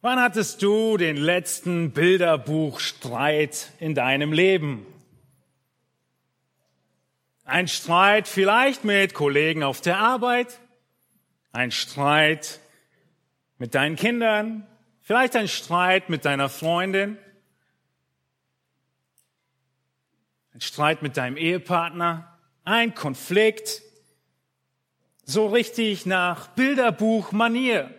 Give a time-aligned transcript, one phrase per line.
[0.00, 4.86] Wann hattest du den letzten Bilderbuchstreit in deinem Leben?
[7.44, 10.60] Ein Streit vielleicht mit Kollegen auf der Arbeit,
[11.50, 12.60] ein Streit
[13.56, 14.68] mit deinen Kindern,
[15.00, 17.18] vielleicht ein Streit mit deiner Freundin,
[20.54, 23.82] ein Streit mit deinem Ehepartner, ein Konflikt,
[25.24, 27.97] so richtig nach Bilderbuchmanier.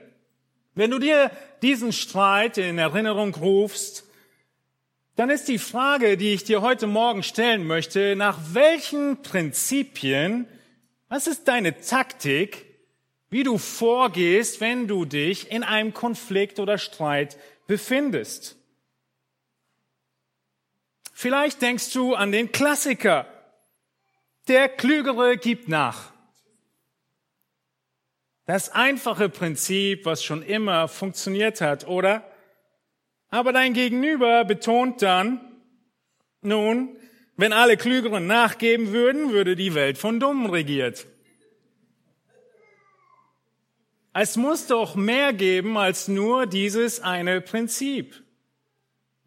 [0.76, 1.32] Wenn du dir
[1.62, 4.06] diesen Streit in Erinnerung rufst,
[5.16, 10.48] dann ist die Frage, die ich dir heute Morgen stellen möchte, nach welchen Prinzipien,
[11.10, 12.66] was ist deine Taktik,
[13.29, 18.56] wie du vorgehst, wenn du dich in einem Konflikt oder Streit befindest?
[21.14, 23.28] Vielleicht denkst du an den Klassiker.
[24.48, 26.14] Der Klügere gibt nach.
[28.50, 32.23] Das einfache Prinzip, was schon immer funktioniert hat, oder?
[33.30, 35.40] Aber dein Gegenüber betont dann,
[36.42, 36.98] nun,
[37.38, 41.06] wenn alle Klügeren nachgeben würden, würde die Welt von Dummen regiert.
[44.14, 48.23] Es muss doch mehr geben als nur dieses eine Prinzip.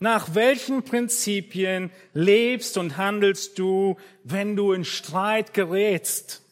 [0.01, 6.43] Nach welchen Prinzipien lebst und handelst du, wenn du in Streit gerätst?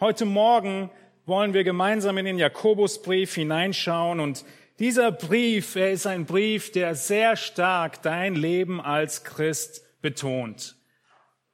[0.00, 0.90] Heute Morgen
[1.26, 4.44] wollen wir gemeinsam in den Jakobusbrief hineinschauen und
[4.78, 10.74] dieser Brief, er ist ein Brief, der sehr stark dein Leben als Christ betont.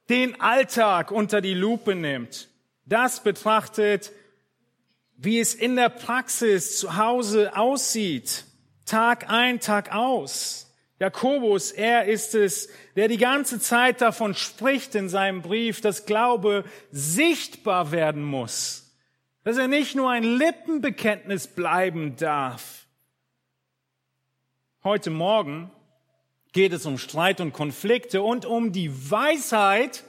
[0.09, 2.47] Den Alltag unter die Lupe nimmt.
[2.85, 4.11] Das betrachtet,
[5.15, 8.45] wie es in der Praxis zu Hause aussieht.
[8.85, 10.73] Tag ein, Tag aus.
[10.97, 16.63] Jakobus, er ist es, der die ganze Zeit davon spricht in seinem Brief, dass Glaube
[16.91, 18.88] sichtbar werden muss.
[19.49, 22.85] Dass er nicht nur ein Lippenbekenntnis bleiben darf,
[24.83, 25.71] Heute Morgen
[26.51, 30.03] geht es um Streit und Konflikte und um die Weisheit,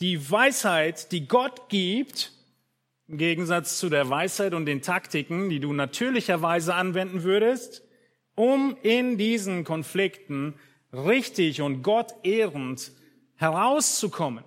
[0.00, 2.32] die Weisheit, die Gott gibt,
[3.06, 7.82] im Gegensatz zu der Weisheit und den Taktiken, die du natürlicherweise anwenden würdest,
[8.34, 10.54] um in diesen Konflikten
[10.90, 12.92] richtig und Gott ehrend
[13.34, 14.42] herauszukommen.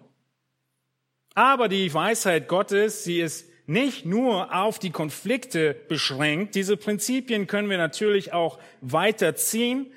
[1.35, 6.55] Aber die Weisheit Gottes, sie ist nicht nur auf die Konflikte beschränkt.
[6.55, 9.91] Diese Prinzipien können wir natürlich auch weiterziehen,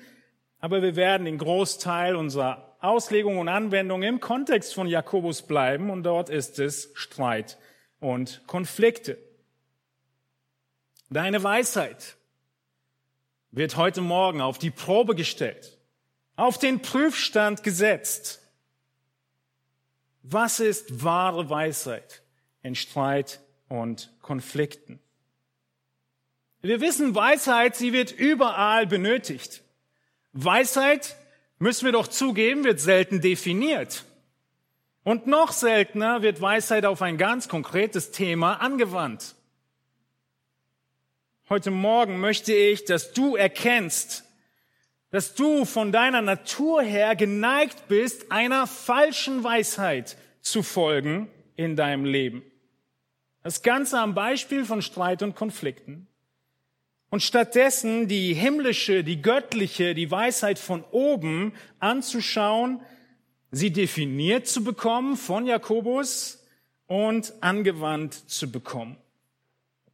[0.59, 6.03] aber wir werden den Großteil unserer Auslegung und Anwendung im Kontext von Jakobus bleiben und
[6.03, 7.57] dort ist es Streit
[7.99, 9.17] und Konflikte.
[11.09, 12.17] Deine Weisheit
[13.51, 15.77] wird heute Morgen auf die Probe gestellt,
[16.35, 18.41] auf den Prüfstand gesetzt.
[20.23, 22.21] Was ist wahre Weisheit
[22.63, 23.39] in Streit
[23.71, 24.99] und Konflikten.
[26.61, 29.63] Wir wissen, Weisheit, sie wird überall benötigt.
[30.33, 31.15] Weisheit,
[31.57, 34.03] müssen wir doch zugeben, wird selten definiert.
[35.03, 39.35] Und noch seltener wird Weisheit auf ein ganz konkretes Thema angewandt.
[41.49, 44.25] Heute Morgen möchte ich, dass du erkennst,
[45.09, 52.05] dass du von deiner Natur her geneigt bist, einer falschen Weisheit zu folgen in deinem
[52.05, 52.43] Leben.
[53.43, 56.07] Das Ganze am Beispiel von Streit und Konflikten.
[57.09, 62.81] Und stattdessen die himmlische, die göttliche, die Weisheit von oben anzuschauen,
[63.51, 66.45] sie definiert zu bekommen von Jakobus
[66.87, 68.97] und angewandt zu bekommen.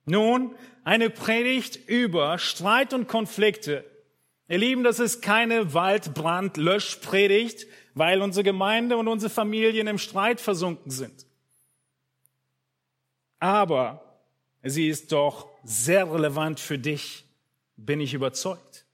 [0.05, 3.83] Nun, eine Predigt über Streit und Konflikte.
[4.47, 10.91] Ihr Lieben, das ist keine Waldbrand-Löschpredigt, weil unsere Gemeinde und unsere Familien im Streit versunken
[10.91, 11.26] sind.
[13.39, 14.03] Aber
[14.63, 17.25] sie ist doch sehr relevant für dich,
[17.75, 18.85] bin ich überzeugt.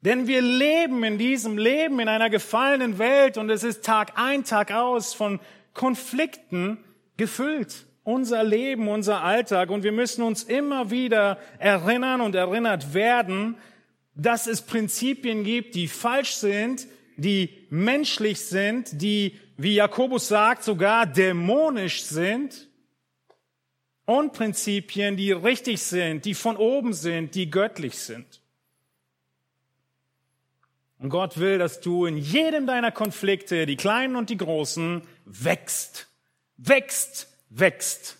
[0.00, 4.44] Denn wir leben in diesem Leben in einer gefallenen Welt und es ist Tag ein,
[4.44, 5.40] Tag aus von
[5.74, 6.78] Konflikten
[7.16, 7.86] gefüllt.
[8.04, 13.56] Unser Leben, unser Alltag und wir müssen uns immer wieder erinnern und erinnert werden,
[14.14, 16.86] dass es Prinzipien gibt, die falsch sind,
[17.16, 22.68] die menschlich sind, die, wie Jakobus sagt, sogar dämonisch sind
[24.06, 28.40] und Prinzipien, die richtig sind, die von oben sind, die göttlich sind.
[30.98, 36.08] Und Gott will, dass du in jedem deiner Konflikte, die kleinen und die großen, wächst,
[36.56, 38.16] wächst, wächst.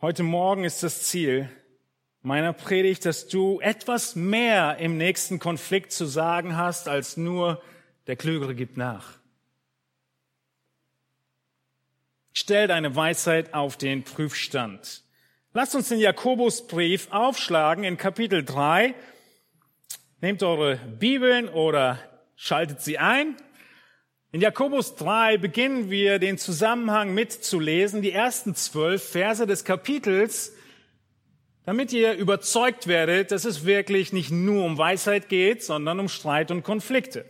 [0.00, 1.48] Heute Morgen ist das Ziel
[2.22, 7.62] meiner Predigt, dass du etwas mehr im nächsten Konflikt zu sagen hast, als nur
[8.08, 9.18] der Klügere gibt nach.
[12.38, 15.04] Stell deine Weisheit auf den Prüfstand.
[15.54, 18.94] Lasst uns den Jakobusbrief aufschlagen in Kapitel 3.
[20.20, 21.98] Nehmt eure Bibeln oder
[22.36, 23.36] schaltet sie ein.
[24.32, 30.52] In Jakobus 3 beginnen wir den Zusammenhang mitzulesen, die ersten zwölf Verse des Kapitels,
[31.64, 36.50] damit ihr überzeugt werdet, dass es wirklich nicht nur um Weisheit geht, sondern um Streit
[36.50, 37.24] und Konflikte.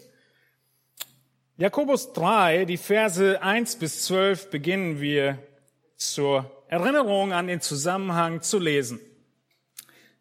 [1.59, 5.39] Jakobus 3, die Verse 1 bis 12 beginnen wir
[5.97, 9.01] zur Erinnerung an den Zusammenhang zu lesen.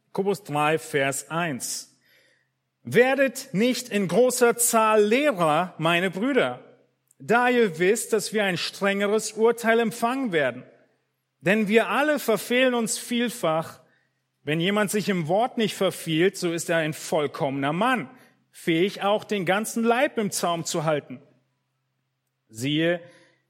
[0.05, 1.93] Jakobus 3, Vers 1.
[2.83, 6.63] Werdet nicht in großer Zahl Lehrer, meine Brüder,
[7.19, 10.63] da ihr wisst, dass wir ein strengeres Urteil empfangen werden.
[11.41, 13.81] Denn wir alle verfehlen uns vielfach.
[14.43, 18.09] Wenn jemand sich im Wort nicht verfehlt, so ist er ein vollkommener Mann,
[18.57, 21.21] fähig auch den ganzen Leib im Zaum zu halten.
[22.47, 23.01] Siehe,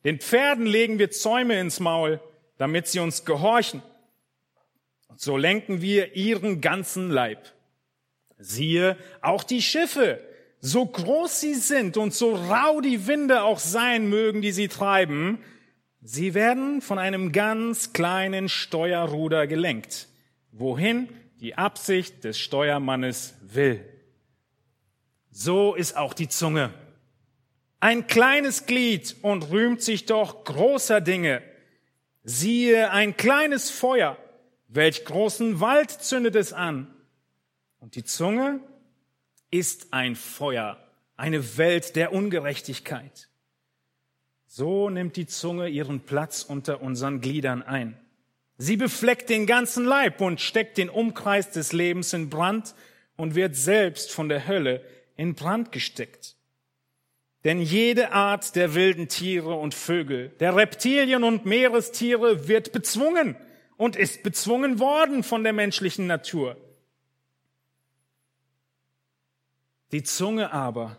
[0.03, 2.19] den Pferden legen wir Zäume ins Maul,
[2.57, 3.83] damit sie uns gehorchen.
[5.07, 7.53] Und so lenken wir ihren ganzen Leib.
[8.39, 10.19] Siehe, auch die Schiffe,
[10.59, 15.37] so groß sie sind und so rau die Winde auch sein mögen, die sie treiben,
[16.01, 20.07] sie werden von einem ganz kleinen Steuerruder gelenkt,
[20.51, 21.09] wohin
[21.39, 23.85] die Absicht des Steuermannes will.
[25.37, 26.73] So ist auch die Zunge.
[27.81, 31.41] Ein kleines Glied und rühmt sich doch großer Dinge.
[32.23, 34.17] Siehe, ein kleines Feuer,
[34.69, 36.87] welch großen Wald zündet es an.
[37.81, 38.61] Und die Zunge
[39.51, 40.77] ist ein Feuer,
[41.17, 43.27] eine Welt der Ungerechtigkeit.
[44.47, 47.99] So nimmt die Zunge ihren Platz unter unseren Gliedern ein.
[48.57, 52.73] Sie befleckt den ganzen Leib und steckt den Umkreis des Lebens in Brand
[53.17, 54.81] und wird selbst von der Hölle
[55.15, 56.35] in Brand gesteckt.
[57.43, 63.35] Denn jede Art der wilden Tiere und Vögel, der Reptilien und Meerestiere wird bezwungen
[63.77, 66.57] und ist bezwungen worden von der menschlichen Natur.
[69.91, 70.97] Die Zunge aber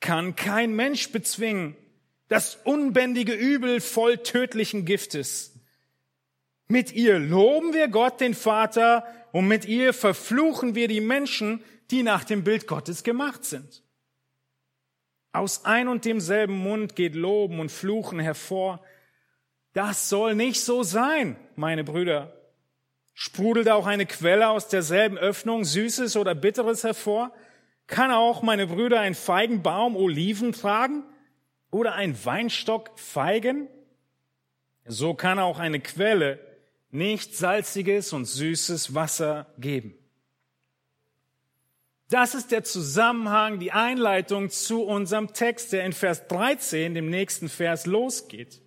[0.00, 1.76] kann kein Mensch bezwingen,
[2.28, 5.54] das unbändige Übel voll tödlichen Giftes.
[6.68, 12.02] Mit ihr loben wir Gott, den Vater, und mit ihr verfluchen wir die Menschen, die
[12.02, 13.82] nach dem Bild Gottes gemacht sind.
[15.32, 18.82] Aus ein und demselben Mund geht Loben und Fluchen hervor.
[19.72, 22.36] Das soll nicht so sein, meine Brüder.
[23.14, 27.32] Sprudelt auch eine Quelle aus derselben Öffnung Süßes oder Bitteres hervor?
[27.86, 31.04] Kann auch, meine Brüder, ein Feigenbaum Oliven tragen
[31.70, 33.68] oder ein Weinstock Feigen?
[34.86, 36.40] So kann auch eine Quelle
[36.90, 39.94] nicht salziges und süßes Wasser geben.
[42.12, 47.48] Das ist der Zusammenhang, die Einleitung zu unserem Text, der in Vers 13, dem nächsten
[47.48, 48.60] Vers, losgeht.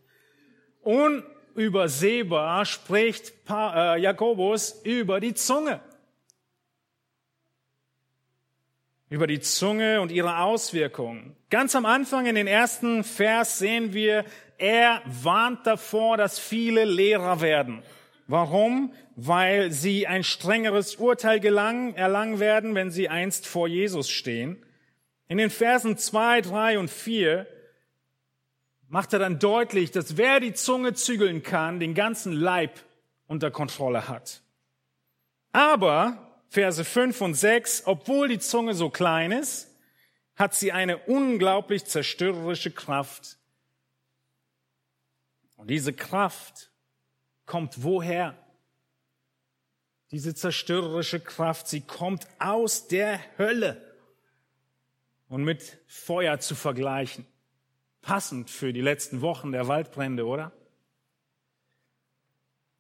[0.82, 5.80] Unübersehbar spricht äh, Jakobus über die Zunge.
[9.10, 11.36] Über die Zunge und ihre Auswirkungen.
[11.52, 14.26] Ganz am Anfang in den ersten Vers sehen wir,
[14.58, 17.84] er warnt davor, dass viele Lehrer werden.
[18.28, 18.94] Warum?
[19.16, 24.64] Weil sie ein strengeres Urteil gelangen, erlangen werden, wenn sie einst vor Jesus stehen.
[25.28, 27.48] In den Versen zwei, drei und vier
[28.88, 32.80] macht er dann deutlich, dass wer die Zunge zügeln kann, den ganzen Leib
[33.28, 34.42] unter Kontrolle hat.
[35.52, 39.72] Aber, Verse fünf und sechs, obwohl die Zunge so klein ist,
[40.36, 43.38] hat sie eine unglaublich zerstörerische Kraft.
[45.56, 46.72] Und diese Kraft
[47.46, 48.38] kommt woher?
[50.12, 53.82] Diese zerstörerische Kraft, sie kommt aus der Hölle
[55.28, 57.26] und mit Feuer zu vergleichen.
[58.02, 60.52] Passend für die letzten Wochen der Waldbrände, oder?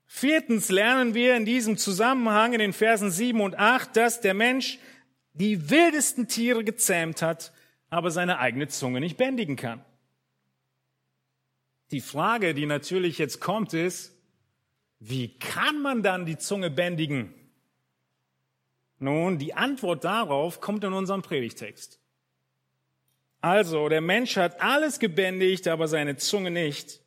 [0.05, 4.77] Viertens lernen wir in diesem Zusammenhang in den Versen sieben und acht, dass der Mensch
[5.33, 7.51] die wildesten Tiere gezähmt hat,
[7.89, 9.83] aber seine eigene Zunge nicht bändigen kann.
[11.91, 14.14] Die Frage, die natürlich jetzt kommt, ist,
[15.07, 17.31] wie kann man dann die Zunge bändigen?
[18.97, 21.99] Nun, die Antwort darauf kommt in unserem Predigtext.
[23.39, 27.01] Also, der Mensch hat alles gebändigt, aber seine Zunge nicht.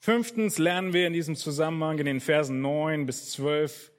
[0.00, 3.92] Fünftens lernen wir in diesem Zusammenhang in den Versen 9 bis 12,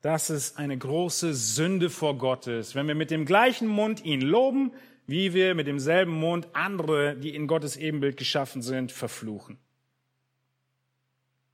[0.00, 4.20] dass es eine große Sünde vor Gott ist, wenn wir mit dem gleichen Mund ihn
[4.20, 4.72] loben,
[5.06, 9.60] wie wir mit demselben Mund andere, die in Gottes Ebenbild geschaffen sind, verfluchen.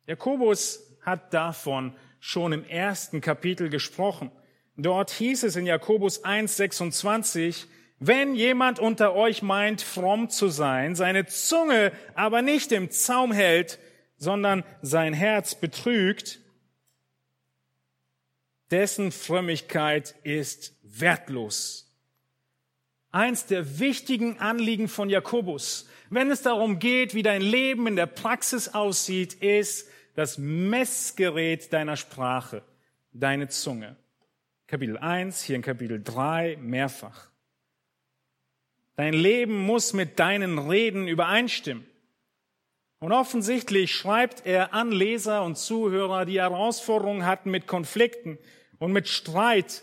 [0.07, 4.31] Jakobus hat davon schon im ersten Kapitel gesprochen.
[4.77, 7.67] Dort hieß es in Jakobus 1, 26,
[7.99, 13.79] wenn jemand unter euch meint, fromm zu sein, seine Zunge aber nicht im Zaum hält,
[14.17, 16.41] sondern sein Herz betrügt,
[18.71, 21.95] dessen Frömmigkeit ist wertlos.
[23.11, 28.07] Eins der wichtigen Anliegen von Jakobus, wenn es darum geht, wie dein Leben in der
[28.07, 32.63] Praxis aussieht, ist das Messgerät deiner Sprache,
[33.13, 33.97] deine Zunge.
[34.67, 37.31] Kapitel 1, hier in Kapitel 3 mehrfach.
[38.97, 41.87] Dein Leben muss mit deinen Reden übereinstimmen.
[42.99, 48.39] Und offensichtlich schreibt er an Leser und Zuhörer, die Herausforderungen hatten mit Konflikten
[48.79, 49.83] und mit Streit.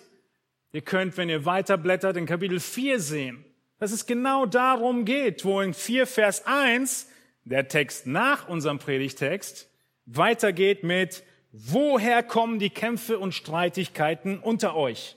[0.73, 3.45] Ihr könnt, wenn ihr weiterblättert, in Kapitel 4 sehen,
[3.79, 7.07] dass es genau darum geht, wo in 4 Vers 1,
[7.45, 9.69] der Text nach unserem Predigtext,
[10.05, 15.15] weitergeht mit, woher kommen die Kämpfe und Streitigkeiten unter euch?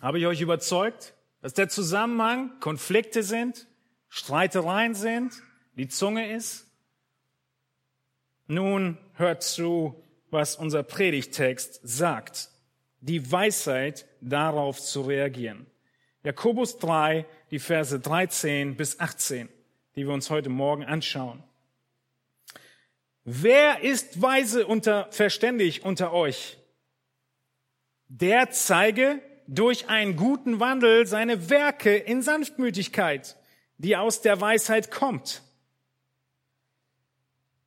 [0.00, 3.66] Habe ich euch überzeugt, dass der Zusammenhang Konflikte sind,
[4.08, 5.32] Streitereien sind,
[5.76, 6.66] die Zunge ist?
[8.48, 12.50] Nun hört zu, was unser Predigtext sagt.
[13.00, 15.66] Die Weisheit, darauf zu reagieren.
[16.26, 19.48] Jakobus 3, die Verse 13 bis 18,
[19.94, 21.40] die wir uns heute Morgen anschauen.
[23.22, 26.58] Wer ist weise unter, verständig unter euch?
[28.08, 33.36] Der zeige durch einen guten Wandel seine Werke in Sanftmütigkeit,
[33.78, 35.42] die aus der Weisheit kommt.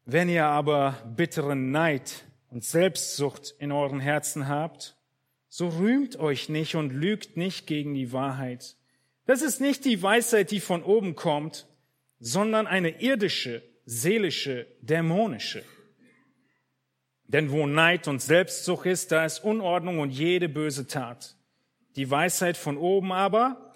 [0.04, 4.99] Wenn ihr aber bitteren Neid und Selbstsucht in euren Herzen habt,
[5.50, 8.76] so rühmt euch nicht und lügt nicht gegen die Wahrheit.
[9.26, 11.68] Das ist nicht die Weisheit, die von oben kommt,
[12.20, 15.64] sondern eine irdische, seelische, dämonische.
[17.26, 21.36] Denn wo Neid und Selbstsucht ist, da ist Unordnung und jede böse Tat.
[21.96, 23.74] Die Weisheit von oben aber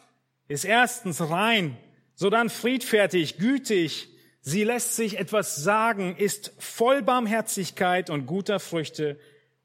[0.48, 1.78] ist erstens rein,
[2.16, 4.10] sodann friedfertig, gütig.
[4.42, 9.20] Sie lässt sich etwas sagen, ist voll Barmherzigkeit und guter Früchte,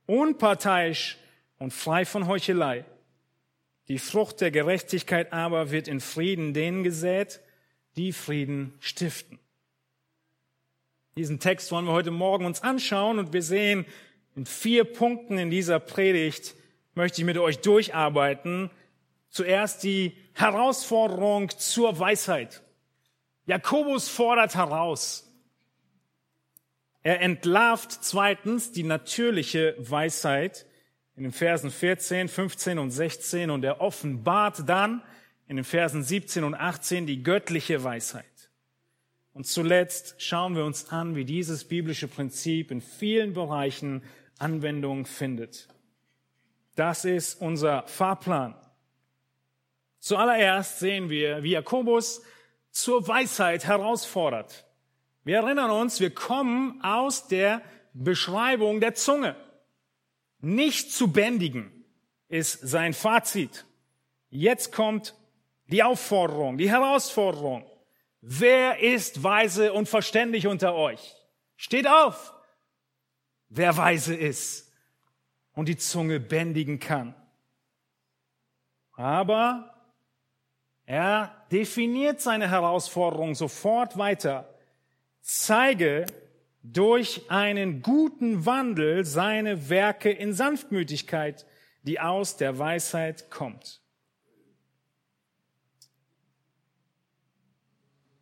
[0.06, 1.18] unparteiisch
[1.58, 2.84] und frei von Heuchelei.
[3.88, 7.40] Die Frucht der Gerechtigkeit aber wird in Frieden denen gesät,
[7.96, 9.38] die Frieden stiften.
[11.16, 13.86] Diesen Text wollen wir heute Morgen uns anschauen und wir sehen
[14.36, 16.54] in vier Punkten in dieser Predigt
[16.94, 18.70] möchte ich mit euch durcharbeiten.
[19.30, 22.62] Zuerst die Herausforderung zur Weisheit.
[23.46, 25.28] Jakobus fordert heraus.
[27.02, 30.66] Er entlarvt zweitens die natürliche Weisheit
[31.18, 35.02] in den Versen 14, 15 und 16 und er offenbart dann
[35.48, 38.24] in den Versen 17 und 18 die göttliche Weisheit.
[39.32, 44.02] Und zuletzt schauen wir uns an, wie dieses biblische Prinzip in vielen Bereichen
[44.38, 45.68] Anwendung findet.
[46.76, 48.54] Das ist unser Fahrplan.
[49.98, 52.22] Zuallererst sehen wir, wie Jakobus
[52.70, 54.64] zur Weisheit herausfordert.
[55.24, 57.60] Wir erinnern uns, wir kommen aus der
[57.92, 59.34] Beschreibung der Zunge.
[60.40, 61.84] Nicht zu bändigen
[62.28, 63.64] ist sein Fazit.
[64.30, 65.14] Jetzt kommt
[65.66, 67.68] die Aufforderung, die Herausforderung.
[68.20, 71.14] Wer ist weise und verständig unter euch?
[71.56, 72.34] Steht auf,
[73.48, 74.72] wer weise ist
[75.52, 77.14] und die Zunge bändigen kann.
[78.92, 79.74] Aber
[80.84, 84.48] er definiert seine Herausforderung sofort weiter.
[85.20, 86.06] Zeige
[86.72, 91.46] durch einen guten Wandel seine Werke in Sanftmütigkeit,
[91.82, 93.80] die aus der Weisheit kommt.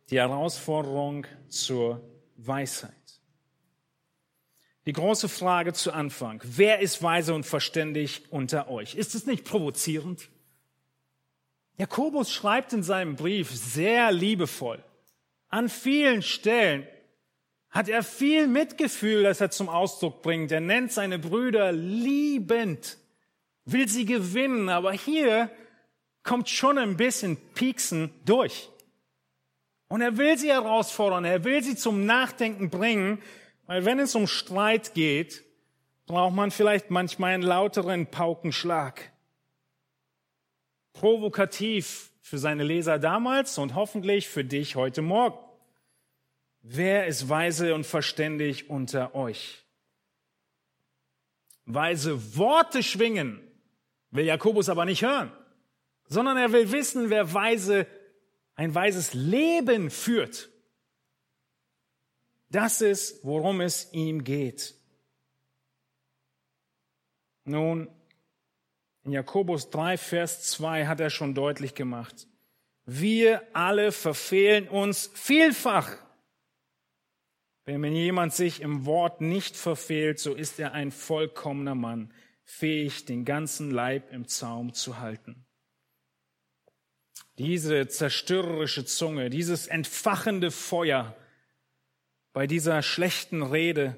[0.09, 2.01] die Herausforderung zur
[2.37, 2.93] Weisheit.
[4.85, 6.41] Die große Frage zu Anfang.
[6.45, 8.95] Wer ist weise und verständig unter euch?
[8.95, 10.29] Ist es nicht provozierend?
[11.77, 14.81] Jakobus schreibt in seinem Brief sehr liebevoll.
[15.49, 16.87] An vielen Stellen
[17.69, 20.51] hat er viel Mitgefühl, das er zum Ausdruck bringt.
[20.51, 22.97] Er nennt seine Brüder liebend,
[23.65, 25.51] will sie gewinnen, aber hier
[26.23, 28.69] kommt schon ein bisschen Pieksen durch.
[29.89, 33.21] Und er will sie herausfordern, er will sie zum Nachdenken bringen,
[33.67, 35.43] weil wenn es um Streit geht,
[36.05, 39.11] braucht man vielleicht manchmal einen lauteren Paukenschlag.
[40.93, 45.37] Provokativ für seine Leser damals und hoffentlich für dich heute Morgen.
[46.69, 49.65] Wer ist weise und verständig unter euch?
[51.63, 53.39] Weise Worte schwingen
[54.11, 55.31] will Jakobus aber nicht hören,
[56.09, 57.87] sondern er will wissen, wer weise
[58.55, 60.49] ein weises Leben führt.
[62.49, 64.75] Das ist, worum es ihm geht.
[67.45, 67.87] Nun,
[69.05, 72.27] in Jakobus 3, Vers 2 hat er schon deutlich gemacht.
[72.85, 76.06] Wir alle verfehlen uns vielfach.
[77.67, 82.13] Wenn jemand sich im Wort nicht verfehlt, so ist er ein vollkommener Mann,
[82.45, 85.45] fähig, den ganzen Leib im Zaum zu halten.
[87.37, 91.13] Diese zerstörerische Zunge, dieses entfachende Feuer
[92.31, 93.97] bei dieser schlechten Rede,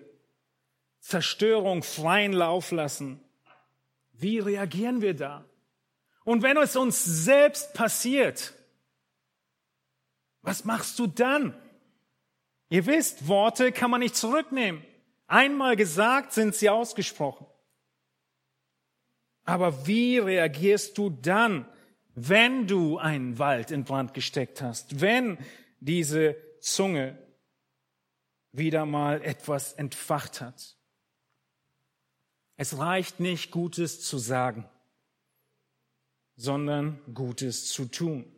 [1.00, 3.24] Zerstörung freien Lauf lassen.
[4.14, 5.46] Wie reagieren wir da?
[6.24, 8.56] Und wenn es uns selbst passiert,
[10.42, 11.56] was machst du dann?
[12.70, 14.84] Ihr wisst, Worte kann man nicht zurücknehmen.
[15.28, 17.48] Einmal gesagt sind sie ausgesprochen.
[19.44, 21.68] Aber wie reagierst du dann,
[22.14, 25.38] wenn du einen Wald in Brand gesteckt hast, wenn
[25.80, 27.18] diese Zunge
[28.52, 30.76] wieder mal etwas entfacht hat?
[32.58, 34.70] Es reicht nicht, Gutes zu sagen,
[36.36, 38.32] sondern Gutes zu tun.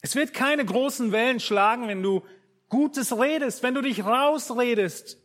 [0.00, 2.24] Es wird keine großen Wellen schlagen, wenn du
[2.72, 5.18] Gutes redest, wenn du dich rausredest.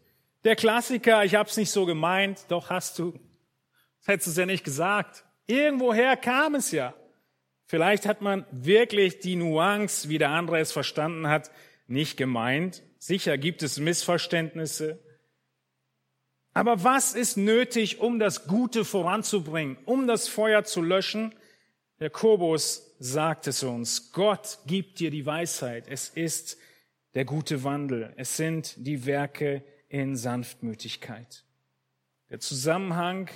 [0.44, 3.18] Der Klassiker, ich hab's nicht so gemeint, doch hast du.
[4.06, 5.24] Hättest du es ja nicht gesagt.
[5.46, 6.94] Irgendwoher kam es ja.
[7.66, 11.50] Vielleicht hat man wirklich die Nuance, wie der andere es verstanden hat,
[11.88, 12.84] nicht gemeint.
[13.00, 15.00] Sicher gibt es Missverständnisse.
[16.54, 21.34] Aber was ist nötig, um das Gute voranzubringen, um das Feuer zu löschen?
[21.98, 24.12] Jakobus sagt es uns.
[24.12, 25.86] Gott gibt dir die Weisheit.
[25.88, 26.58] Es ist
[27.18, 28.14] der gute Wandel.
[28.16, 31.46] Es sind die Werke in Sanftmütigkeit.
[32.30, 33.28] Der Zusammenhang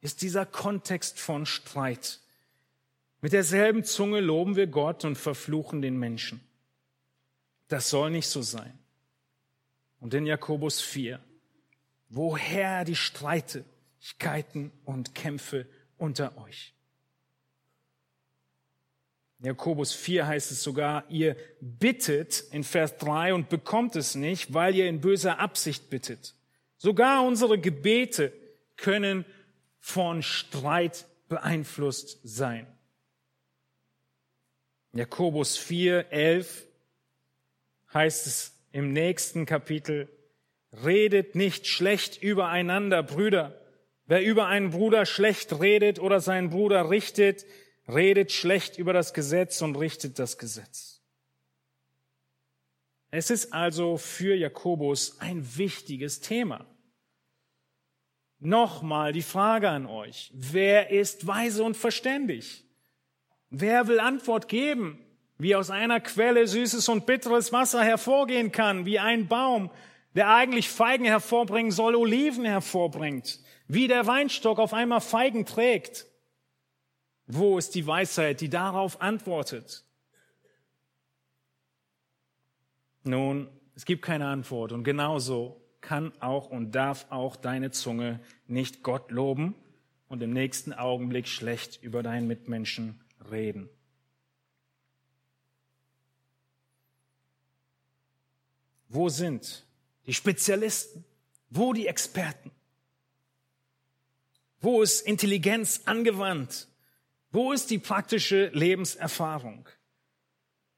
[0.00, 2.18] ist dieser Kontext von Streit.
[3.20, 6.40] Mit derselben Zunge loben wir Gott und verfluchen den Menschen.
[7.68, 8.78] Das soll nicht so sein.
[10.00, 11.20] Und in Jakobus 4,
[12.08, 15.66] woher die Streitigkeiten und Kämpfe
[15.98, 16.72] unter euch?
[19.38, 24.74] Jakobus 4 heißt es sogar, ihr bittet in Vers 3 und bekommt es nicht, weil
[24.74, 26.34] ihr in böser Absicht bittet.
[26.78, 28.32] Sogar unsere Gebete
[28.76, 29.24] können
[29.78, 32.66] von Streit beeinflusst sein.
[34.92, 36.66] Jakobus 4, 11
[37.92, 40.08] heißt es im nächsten Kapitel,
[40.84, 43.60] redet nicht schlecht übereinander, Brüder.
[44.06, 47.44] Wer über einen Bruder schlecht redet oder seinen Bruder richtet,
[47.88, 51.00] redet schlecht über das Gesetz und richtet das Gesetz.
[53.10, 56.66] Es ist also für Jakobus ein wichtiges Thema.
[58.38, 60.30] Nochmal die Frage an euch.
[60.34, 62.64] Wer ist weise und verständig?
[63.48, 64.98] Wer will Antwort geben,
[65.38, 69.70] wie aus einer Quelle süßes und bitteres Wasser hervorgehen kann, wie ein Baum,
[70.14, 76.06] der eigentlich Feigen hervorbringen soll, Oliven hervorbringt, wie der Weinstock auf einmal Feigen trägt?
[77.26, 79.84] Wo ist die Weisheit, die darauf antwortet?
[83.02, 88.82] Nun, es gibt keine Antwort und genauso kann auch und darf auch deine Zunge nicht
[88.82, 89.54] Gott loben
[90.08, 93.68] und im nächsten Augenblick schlecht über deinen Mitmenschen reden.
[98.88, 99.66] Wo sind
[100.06, 101.04] die Spezialisten?
[101.50, 102.50] Wo die Experten?
[104.60, 106.68] Wo ist Intelligenz angewandt?
[107.30, 109.68] Wo ist die praktische Lebenserfahrung?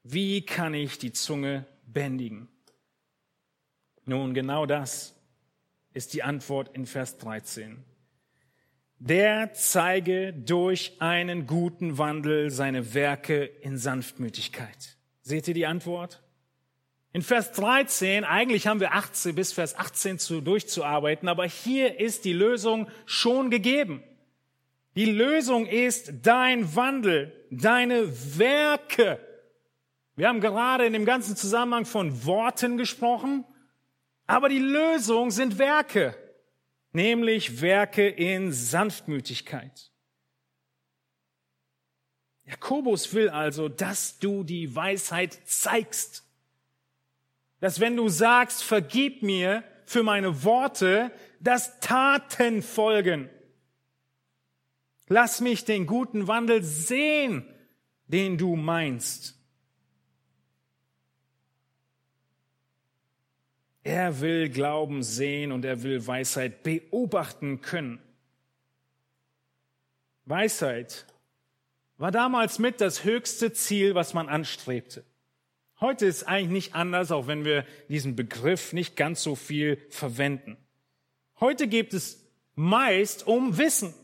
[0.03, 2.47] Wie kann ich die Zunge bändigen?
[4.05, 5.15] Nun, genau das
[5.93, 7.83] ist die Antwort in Vers 13.
[8.97, 14.97] Der zeige durch einen guten Wandel seine Werke in Sanftmütigkeit.
[15.21, 16.21] Seht ihr die Antwort?
[17.13, 22.25] In Vers 13, eigentlich haben wir 18 bis Vers 18 zu, durchzuarbeiten, aber hier ist
[22.25, 24.03] die Lösung schon gegeben.
[24.99, 29.25] Die Lösung ist dein Wandel, deine Werke.
[30.17, 33.45] Wir haben gerade in dem ganzen Zusammenhang von Worten gesprochen,
[34.27, 36.17] aber die Lösung sind Werke,
[36.91, 39.89] nämlich Werke in Sanftmütigkeit.
[42.43, 46.25] Jakobus will also, dass du die Weisheit zeigst.
[47.61, 51.09] Dass wenn du sagst, vergib mir für meine Worte,
[51.39, 53.29] dass Taten folgen.
[55.09, 57.43] Lass mich den guten Wandel sehen,
[58.07, 59.35] den du meinst.
[63.83, 67.99] Er will Glauben sehen und er will Weisheit beobachten können.
[70.25, 71.07] Weisheit
[71.97, 75.03] war damals mit das höchste Ziel, was man anstrebte.
[75.79, 80.55] Heute ist eigentlich nicht anders, auch wenn wir diesen Begriff nicht ganz so viel verwenden.
[81.39, 83.95] Heute geht es meist um Wissen.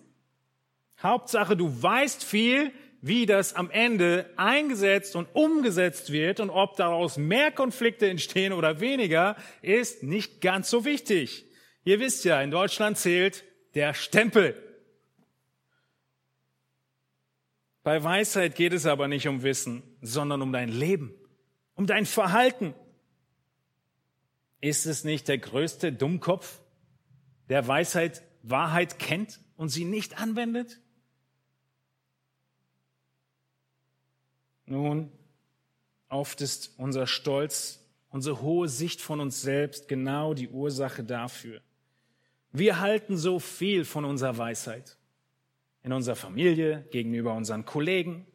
[1.06, 7.18] Hauptsache, du weißt viel, wie das am Ende eingesetzt und umgesetzt wird und ob daraus
[7.18, 11.46] mehr Konflikte entstehen oder weniger, ist nicht ganz so wichtig.
[11.84, 13.44] Ihr wisst ja, in Deutschland zählt
[13.76, 14.62] der Stempel.
[17.84, 21.14] Bei Weisheit geht es aber nicht um Wissen, sondern um dein Leben,
[21.76, 22.74] um dein Verhalten.
[24.62, 26.60] Ist es nicht der größte Dummkopf,
[27.50, 30.80] der Weisheit, Wahrheit kennt und sie nicht anwendet?
[34.66, 35.12] Nun,
[36.10, 41.62] oft ist unser Stolz, unsere hohe Sicht von uns selbst genau die Ursache dafür.
[42.52, 44.98] Wir halten so viel von unserer Weisheit.
[45.84, 48.26] In unserer Familie, gegenüber unseren Kollegen,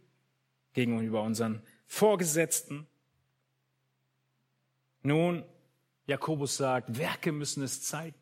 [0.72, 2.86] gegenüber unseren Vorgesetzten.
[5.02, 5.44] Nun,
[6.06, 8.16] Jakobus sagt, Werke müssen es zeigen.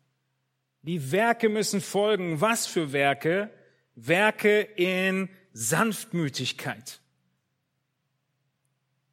[0.82, 2.40] Die Werke müssen folgen.
[2.40, 3.50] Was für Werke?
[3.94, 7.00] Werke in Sanftmütigkeit.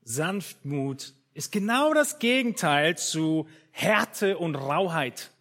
[0.05, 5.31] Sanftmut ist genau das Gegenteil zu Härte und Rauheit.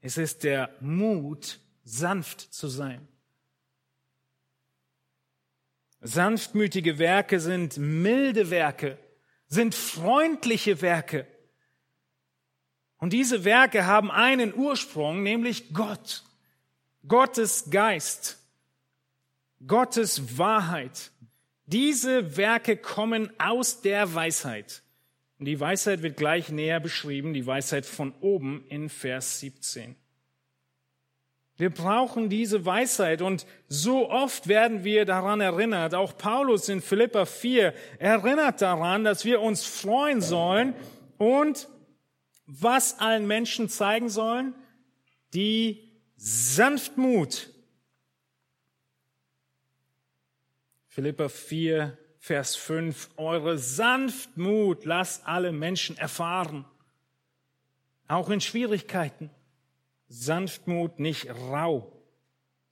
[0.00, 3.06] Es ist der Mut, sanft zu sein.
[6.00, 8.98] Sanftmütige Werke sind milde Werke,
[9.48, 11.26] sind freundliche Werke.
[12.98, 16.24] Und diese Werke haben einen Ursprung, nämlich Gott,
[17.06, 18.38] Gottes Geist.
[19.66, 21.10] Gottes Wahrheit.
[21.66, 24.82] Diese Werke kommen aus der Weisheit.
[25.38, 29.94] Und die Weisheit wird gleich näher beschrieben, die Weisheit von oben in Vers 17.
[31.56, 35.92] Wir brauchen diese Weisheit und so oft werden wir daran erinnert.
[35.92, 40.74] Auch Paulus in Philippa 4 erinnert daran, dass wir uns freuen sollen
[41.18, 41.68] und
[42.46, 44.54] was allen Menschen zeigen sollen?
[45.34, 47.50] Die Sanftmut
[50.98, 56.64] Philippa 4, Vers 5, eure Sanftmut lasst alle Menschen erfahren.
[58.08, 59.30] Auch in Schwierigkeiten.
[60.08, 61.92] Sanftmut nicht rau.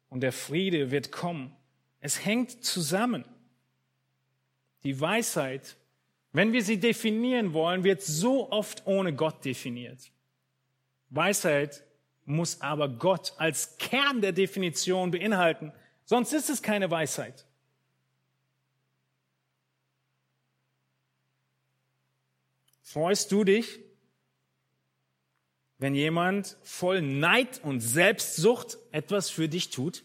[0.09, 1.55] Und der Friede wird kommen.
[2.01, 3.25] Es hängt zusammen.
[4.83, 5.77] Die Weisheit,
[6.33, 10.11] wenn wir sie definieren wollen, wird so oft ohne Gott definiert.
[11.11, 11.85] Weisheit
[12.25, 15.73] muss aber Gott als Kern der Definition beinhalten,
[16.05, 17.47] sonst ist es keine Weisheit.
[22.89, 23.81] Freust du dich,
[25.79, 30.05] wenn jemand voll Neid und Selbstsucht etwas für dich tut?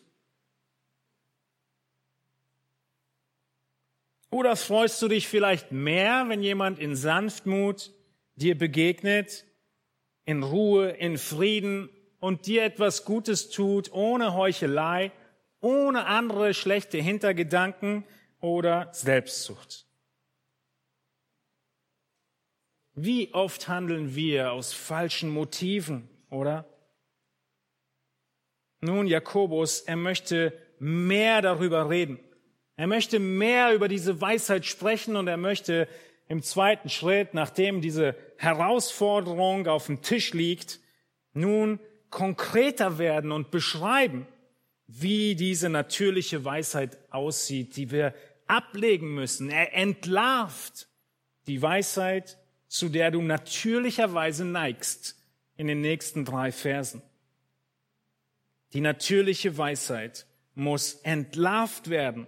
[4.31, 7.93] Oder freust du dich vielleicht mehr, wenn jemand in Sanftmut
[8.33, 9.45] dir begegnet,
[10.25, 11.87] in Ruhe, in Frieden
[12.19, 15.11] und dir etwas Gutes tut, ohne Heuchelei,
[15.59, 18.05] ohne andere schlechte Hintergedanken
[18.39, 19.85] oder Selbstsucht?
[22.93, 26.65] Wie oft handeln wir aus falschen Motiven, oder?
[28.82, 32.19] Nun, Jakobus, er möchte mehr darüber reden.
[32.75, 35.88] Er möchte mehr über diese Weisheit sprechen und er möchte
[36.27, 40.80] im zweiten Schritt, nachdem diese Herausforderung auf dem Tisch liegt,
[41.34, 44.27] nun konkreter werden und beschreiben,
[44.88, 48.13] wie diese natürliche Weisheit aussieht, die wir
[48.47, 49.49] ablegen müssen.
[49.49, 50.88] Er entlarvt
[51.47, 52.38] die Weisheit,
[52.71, 55.17] zu der du natürlicherweise neigst
[55.57, 57.01] in den nächsten drei Versen.
[58.71, 62.27] Die natürliche Weisheit muss entlarvt werden.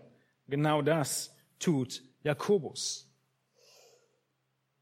[0.50, 3.10] Genau das tut Jakobus.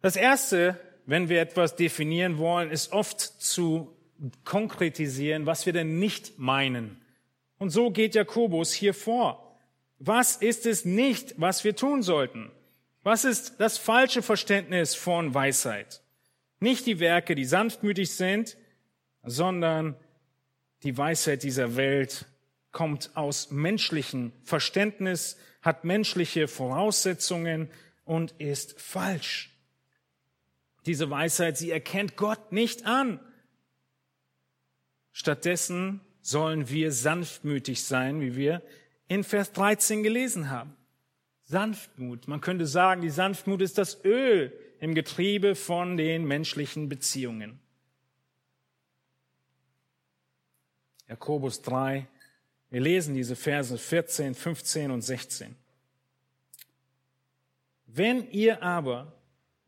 [0.02, 3.96] Das erste, wenn wir etwas definieren wollen, ist oft zu
[4.44, 7.06] konkretisieren, was wir denn nicht meinen.
[7.60, 9.56] Und so geht Jakobus hier vor.
[10.00, 12.52] Was ist es nicht, was wir tun sollten?
[13.04, 16.02] Was ist das falsche Verständnis von Weisheit?
[16.60, 18.58] Nicht die Werke, die sanftmütig sind,
[19.24, 19.96] sondern
[20.84, 22.26] die Weisheit dieser Welt
[22.72, 27.70] kommt aus menschlichem Verständnis, hat menschliche Voraussetzungen
[28.06, 29.50] und ist falsch.
[30.86, 33.20] Diese Weisheit, sie erkennt Gott nicht an.
[35.12, 38.62] Stattdessen sollen wir sanftmütig sein, wie wir
[39.08, 40.76] in Vers 13 gelesen haben.
[41.52, 42.28] Sanftmut.
[42.28, 47.60] Man könnte sagen, die Sanftmut ist das Öl im Getriebe von den menschlichen Beziehungen.
[51.08, 52.08] Jakobus 3.
[52.70, 55.56] Wir lesen diese Verse 14, 15 und 16.
[57.86, 59.14] Wenn ihr aber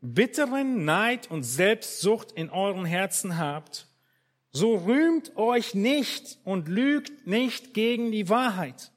[0.00, 3.86] bitteren Neid und Selbstsucht in euren Herzen habt,
[4.56, 8.92] So rühmt euch nicht und lügt nicht gegen die Wahrheit.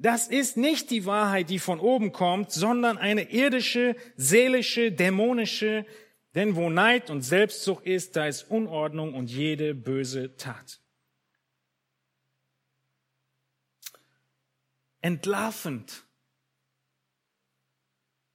[0.00, 5.84] Das ist nicht die Wahrheit, die von oben kommt, sondern eine irdische, seelische, dämonische,
[6.34, 10.80] denn wo Neid und Selbstsucht ist, da ist Unordnung und jede böse Tat.
[15.02, 16.06] Entlarvend.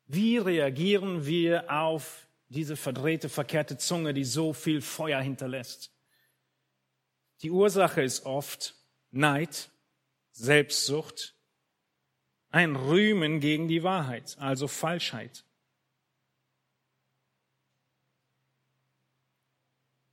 [0.05, 5.91] Wie reagieren wir auf diese verdrehte, verkehrte Zunge, die so viel Feuer hinterlässt?
[7.41, 8.75] Die Ursache ist oft
[9.09, 9.71] Neid,
[10.31, 11.34] Selbstsucht,
[12.55, 15.43] ein Rühmen gegen die Wahrheit, also Falschheit.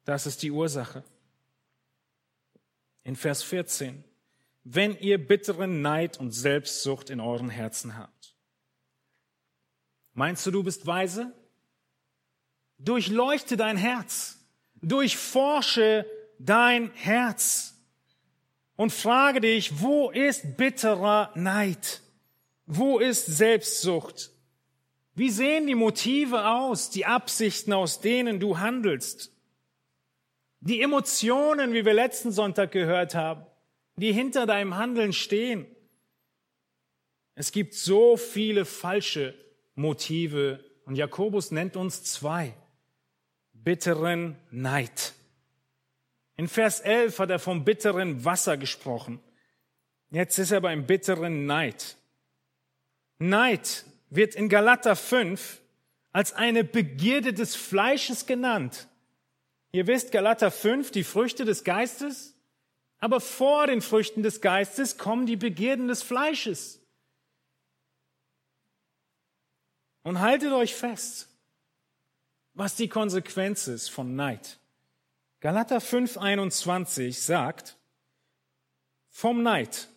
[0.05, 1.05] Das ist die Ursache.
[3.05, 4.03] In Vers 14.
[4.65, 8.35] Wenn ihr bitteren Neid und Selbstsucht in euren Herzen habt.
[10.13, 11.33] Meinst du, du bist weise?
[12.79, 14.41] Durchleuchte dein Herz.
[14.81, 16.07] Durchforsche
[16.41, 17.79] dein Herz.
[18.75, 22.02] Und frage dich, wo ist bitterer Neid?
[22.67, 24.31] Wo ist Selbstsucht?
[25.15, 29.31] Wie sehen die Motive aus, die Absichten, aus denen du handelst?
[30.61, 33.45] Die Emotionen, wie wir letzten Sonntag gehört haben,
[33.97, 35.67] die hinter deinem Handeln stehen.
[37.35, 39.35] Es gibt so viele falsche
[39.75, 42.55] Motive und Jakobus nennt uns zwei.
[43.53, 45.15] Bitteren Neid.
[46.37, 49.21] In Vers 11 hat er vom bitteren Wasser gesprochen.
[50.11, 51.97] Jetzt ist er beim bitteren Neid.
[53.29, 55.61] Neid wird in Galater 5
[56.13, 58.89] als eine Begierde des Fleisches genannt.
[59.73, 62.35] Ihr wisst, Galater 5, die Früchte des Geistes.
[62.99, 66.81] Aber vor den Früchten des Geistes kommen die Begierden des Fleisches.
[70.03, 71.29] Und haltet euch fest,
[72.55, 74.59] was die Konsequenz ist von Neid.
[75.41, 77.77] Galater 5, 21 sagt,
[79.11, 79.89] vom Neid,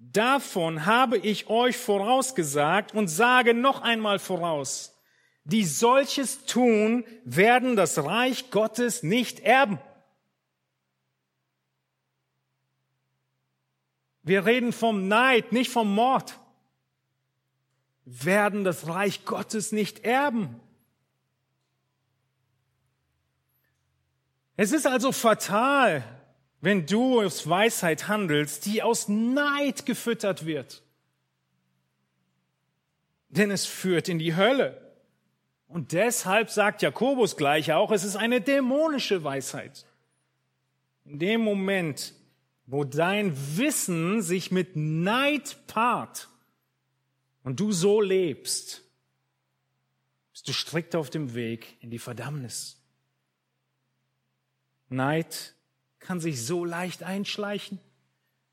[0.00, 4.94] davon habe ich euch vorausgesagt und sage noch einmal voraus,
[5.44, 9.78] die solches tun, werden das Reich Gottes nicht erben.
[14.22, 16.38] Wir reden vom Neid, nicht vom Mord.
[18.04, 20.60] Werden das Reich Gottes nicht erben.
[24.56, 26.02] Es ist also fatal,
[26.60, 30.82] wenn du aus Weisheit handelst, die aus Neid gefüttert wird.
[33.28, 34.80] Denn es führt in die Hölle.
[35.68, 39.84] Und deshalb sagt Jakobus gleich auch, es ist eine dämonische Weisheit.
[41.04, 42.14] In dem Moment,
[42.66, 46.28] wo dein Wissen sich mit Neid paart
[47.44, 48.82] und du so lebst,
[50.32, 52.80] bist du strikt auf dem Weg in die Verdammnis.
[54.88, 55.54] Neid
[56.08, 57.78] kann sich so leicht einschleichen.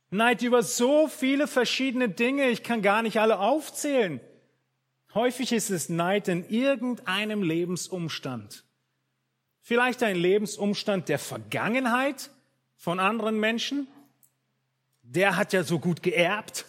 [0.10, 4.20] Neid über so viele verschiedene Dinge, ich kann gar nicht alle aufzählen.
[5.14, 8.66] Häufig ist es Neid in irgendeinem Lebensumstand.
[9.62, 12.30] Vielleicht ein Lebensumstand der Vergangenheit
[12.76, 13.88] von anderen Menschen.
[15.04, 16.66] Der hat ja so gut geerbt.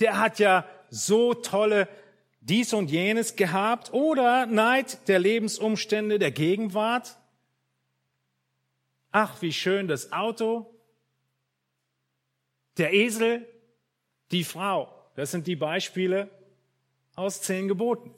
[0.00, 1.88] Der hat ja so tolle
[2.42, 3.90] dies und jenes gehabt.
[3.94, 7.16] Oder Neid der Lebensumstände der Gegenwart.
[9.16, 10.74] Ach, wie schön das Auto.
[12.78, 13.48] Der Esel,
[14.32, 14.92] die Frau.
[15.14, 16.28] Das sind die Beispiele,
[17.14, 18.12] aus zehn Geboten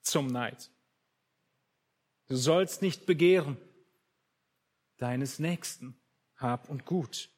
[0.00, 0.72] zum Neid.
[2.26, 3.56] Du sollst nicht begehren
[4.96, 5.96] deines Nächsten,
[6.36, 7.30] Hab und Gut.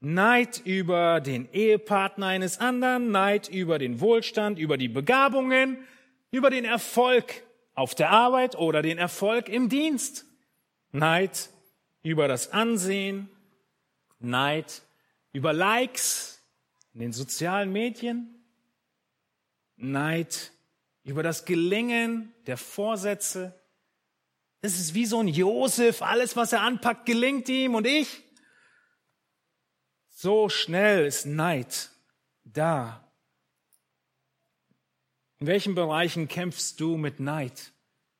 [0.00, 5.76] Neid über den Ehepartner eines anderen, Neid über den Wohlstand, über die Begabungen,
[6.30, 7.42] über den Erfolg
[7.74, 10.24] auf der Arbeit oder den Erfolg im Dienst.
[10.90, 11.50] Neid
[12.04, 13.28] über das Ansehen,
[14.20, 14.82] Neid
[15.32, 16.40] über Likes
[16.92, 18.42] in den sozialen Medien,
[19.76, 20.52] Neid,
[21.02, 23.60] über das Gelingen der Vorsätze.
[24.60, 28.22] Es ist wie so ein Josef, alles, was er anpackt, gelingt ihm und ich.
[30.08, 31.90] So schnell ist Neid
[32.44, 33.12] da.
[35.40, 37.72] In welchen Bereichen kämpfst du mit Neid?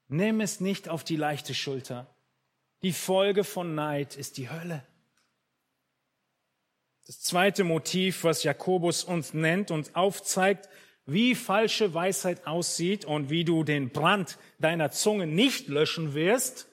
[0.09, 2.14] Nimm es nicht auf die leichte Schulter.
[2.85, 4.85] Die Folge von Neid ist die Hölle.
[7.07, 10.69] Das zweite Motiv, was Jakobus uns nennt und aufzeigt,
[11.07, 16.69] wie falsche Weisheit aussieht und wie du den Brand deiner Zunge nicht löschen wirst,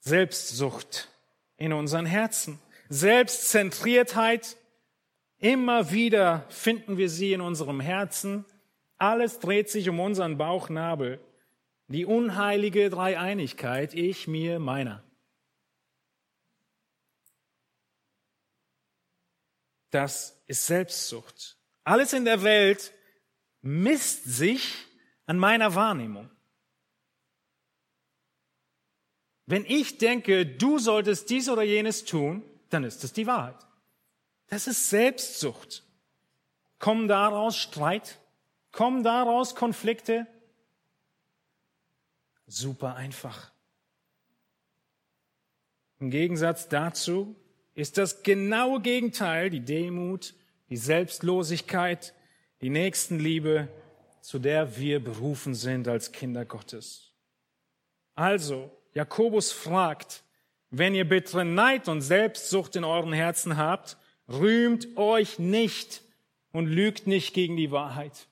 [0.00, 1.08] Selbstsucht
[1.56, 2.58] in unseren Herzen,
[2.90, 4.58] Selbstzentriertheit,
[5.38, 8.44] immer wieder finden wir sie in unserem Herzen,
[8.98, 11.20] alles dreht sich um unseren Bauchnabel,
[11.90, 15.02] die unheilige Dreieinigkeit, ich, mir, meiner.
[19.90, 21.58] Das ist Selbstsucht.
[21.82, 22.94] Alles in der Welt
[23.60, 24.76] misst sich
[25.26, 26.30] an meiner Wahrnehmung.
[29.46, 33.66] Wenn ich denke, du solltest dies oder jenes tun, dann ist es die Wahrheit.
[34.46, 35.82] Das ist Selbstsucht.
[36.78, 38.20] Kommen daraus Streit?
[38.70, 40.28] Kommen daraus Konflikte?
[42.52, 43.52] Super einfach.
[46.00, 47.36] Im Gegensatz dazu
[47.74, 50.34] ist das genaue Gegenteil die Demut,
[50.68, 52.12] die Selbstlosigkeit,
[52.60, 53.68] die Nächstenliebe,
[54.20, 57.12] zu der wir berufen sind als Kinder Gottes.
[58.16, 60.24] Also, Jakobus fragt,
[60.70, 63.96] wenn ihr bittere Neid und Selbstsucht in euren Herzen habt,
[64.28, 66.02] rühmt euch nicht
[66.50, 68.26] und lügt nicht gegen die Wahrheit.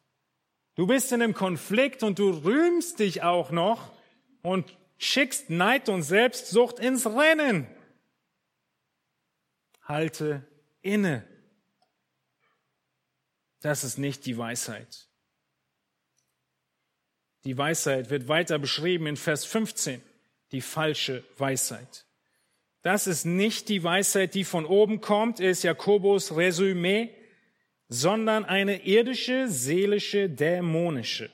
[0.75, 3.97] Du bist in einem Konflikt und du rühmst dich auch noch
[4.43, 7.67] und schickst Neid und Selbstsucht ins Rennen.
[9.83, 10.47] Halte
[10.83, 11.27] inne.
[13.61, 15.09] Das ist nicht die Weisheit.
[17.45, 20.03] Die Weisheit wird weiter beschrieben in Vers 15
[20.53, 22.07] die falsche Weisheit.
[22.83, 27.11] Das ist nicht die Weisheit, die von oben kommt, ist Jakobus Resümee,
[27.89, 31.31] sondern eine irdische, seelische, dämonische.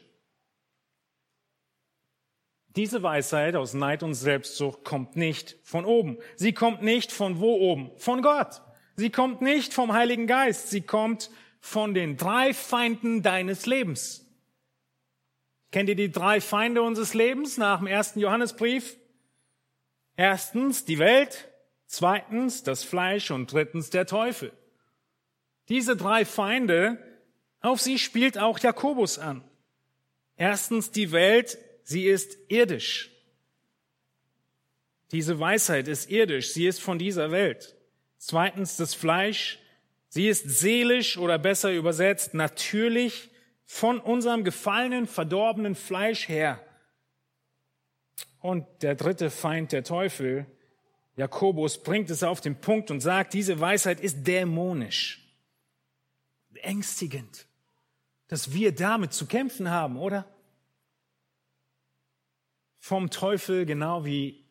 [2.76, 6.18] Diese Weisheit aus Neid und Selbstsucht kommt nicht von oben.
[6.34, 7.92] Sie kommt nicht von wo oben?
[7.96, 8.62] Von Gott.
[8.96, 10.70] Sie kommt nicht vom Heiligen Geist.
[10.70, 14.26] Sie kommt von den drei Feinden deines Lebens.
[15.70, 18.96] Kennt ihr die drei Feinde unseres Lebens nach dem ersten Johannesbrief?
[20.16, 21.48] Erstens die Welt,
[21.86, 24.52] zweitens das Fleisch und drittens der Teufel.
[25.68, 26.98] Diese drei Feinde,
[27.60, 29.42] auf sie spielt auch Jakobus an.
[30.36, 33.10] Erstens die Welt, sie ist irdisch.
[35.12, 37.76] Diese Weisheit ist irdisch, sie ist von dieser Welt.
[38.18, 39.60] Zweitens das Fleisch,
[40.08, 43.30] sie ist seelisch oder besser übersetzt natürlich
[43.64, 46.60] von unserem gefallenen, verdorbenen Fleisch her.
[48.40, 50.46] Und der dritte Feind, der Teufel,
[51.16, 55.20] Jakobus, bringt es auf den Punkt und sagt, diese Weisheit ist dämonisch,
[56.54, 57.46] ängstigend,
[58.28, 60.33] dass wir damit zu kämpfen haben, oder?
[62.86, 64.44] Vom Teufel, genau wie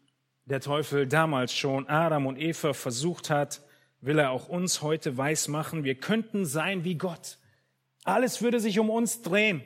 [0.46, 3.62] der Teufel damals schon Adam und Eva versucht hat,
[4.02, 7.38] will er auch uns heute weismachen, wir könnten sein wie Gott.
[8.04, 9.62] Alles würde sich um uns drehen.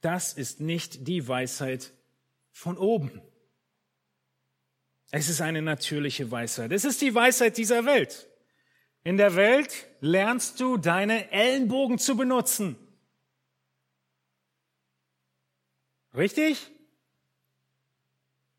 [0.00, 1.92] das ist nicht die Weisheit
[2.50, 3.22] von oben.
[5.12, 6.72] Es ist eine natürliche Weisheit.
[6.72, 8.28] Es ist die Weisheit dieser Welt.
[9.04, 12.76] In der Welt lernst du deine Ellenbogen zu benutzen.
[16.16, 16.70] Richtig?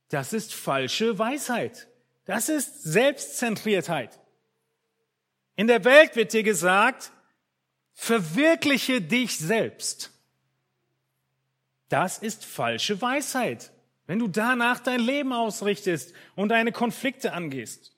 [0.10, 1.88] Das ist falsche Weisheit.
[2.26, 4.20] Das ist Selbstzentriertheit.
[5.56, 7.12] In der Welt wird dir gesagt,
[7.94, 10.12] verwirkliche dich selbst.
[11.90, 13.72] Das ist falsche Weisheit,
[14.06, 17.96] wenn du danach dein Leben ausrichtest und deine Konflikte angehst.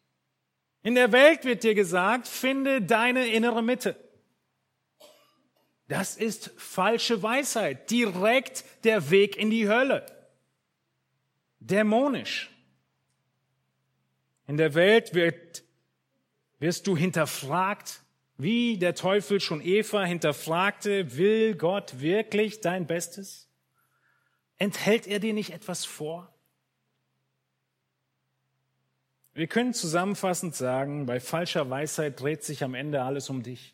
[0.83, 3.97] In der Welt wird dir gesagt, finde deine innere Mitte.
[5.89, 10.05] Das ist falsche Weisheit, direkt der Weg in die Hölle.
[11.59, 12.51] Dämonisch.
[14.45, 15.63] In der Welt wird,
[16.59, 18.01] wirst du hinterfragt,
[18.37, 23.49] wie der Teufel schon Eva hinterfragte, will Gott wirklich dein Bestes?
[24.59, 26.31] Enthält er dir nicht etwas vor?
[29.33, 33.73] Wir können zusammenfassend sagen, bei falscher Weisheit dreht sich am Ende alles um dich.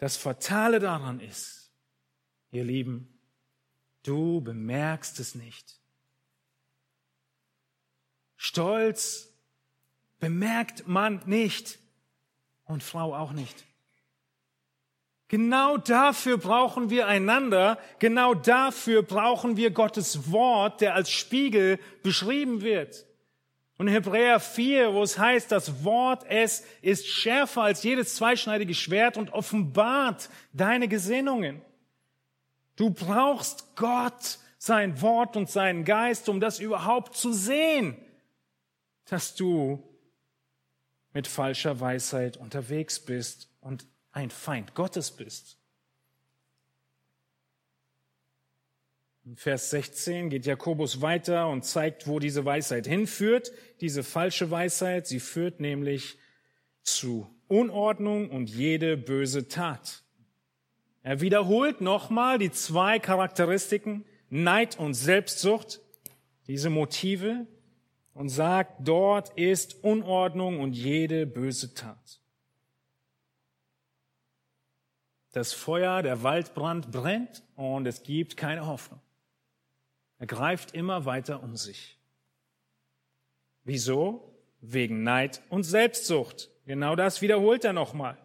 [0.00, 1.70] Das Fatale daran ist,
[2.52, 3.20] ihr Lieben,
[4.02, 5.78] du bemerkst es nicht.
[8.34, 9.30] Stolz
[10.18, 11.78] bemerkt man nicht
[12.64, 13.66] und Frau auch nicht.
[15.28, 22.62] Genau dafür brauchen wir einander, genau dafür brauchen wir Gottes Wort, der als Spiegel beschrieben
[22.62, 23.04] wird.
[23.80, 29.16] Und Hebräer 4, wo es heißt, das Wort es ist schärfer als jedes zweischneidige Schwert
[29.16, 31.62] und offenbart deine Gesinnungen.
[32.76, 37.96] Du brauchst Gott, sein Wort und seinen Geist, um das überhaupt zu sehen,
[39.06, 39.82] dass du
[41.14, 45.56] mit falscher Weisheit unterwegs bist und ein Feind Gottes bist.
[49.24, 53.52] In Vers 16 geht Jakobus weiter und zeigt, wo diese Weisheit hinführt.
[53.80, 56.18] Diese falsche Weisheit, sie führt nämlich
[56.82, 60.02] zu Unordnung und jede böse Tat.
[61.02, 65.80] Er wiederholt nochmal die zwei Charakteristiken, Neid und Selbstsucht,
[66.46, 67.46] diese Motive.
[68.12, 72.20] und sagt, dort ist Unordnung und jede böse Tat.
[75.32, 79.00] Das Feuer, der Waldbrand brennt und es gibt keine Hoffnung.
[80.20, 81.98] Er greift immer weiter um sich.
[83.64, 84.38] Wieso?
[84.60, 86.50] Wegen Neid und Selbstsucht.
[86.66, 88.18] Genau das wiederholt er nochmal.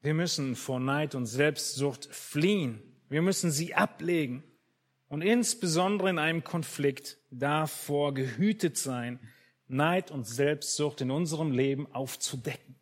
[0.00, 2.82] Wir müssen vor Neid und Selbstsucht fliehen.
[3.10, 4.42] Wir müssen sie ablegen.
[5.08, 9.20] Und insbesondere in einem Konflikt davor gehütet sein,
[9.66, 12.78] Neid und Selbstsucht in unserem Leben aufzudecken.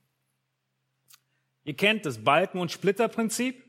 [1.66, 3.64] Ihr kennt das Balken- und Splitterprinzip.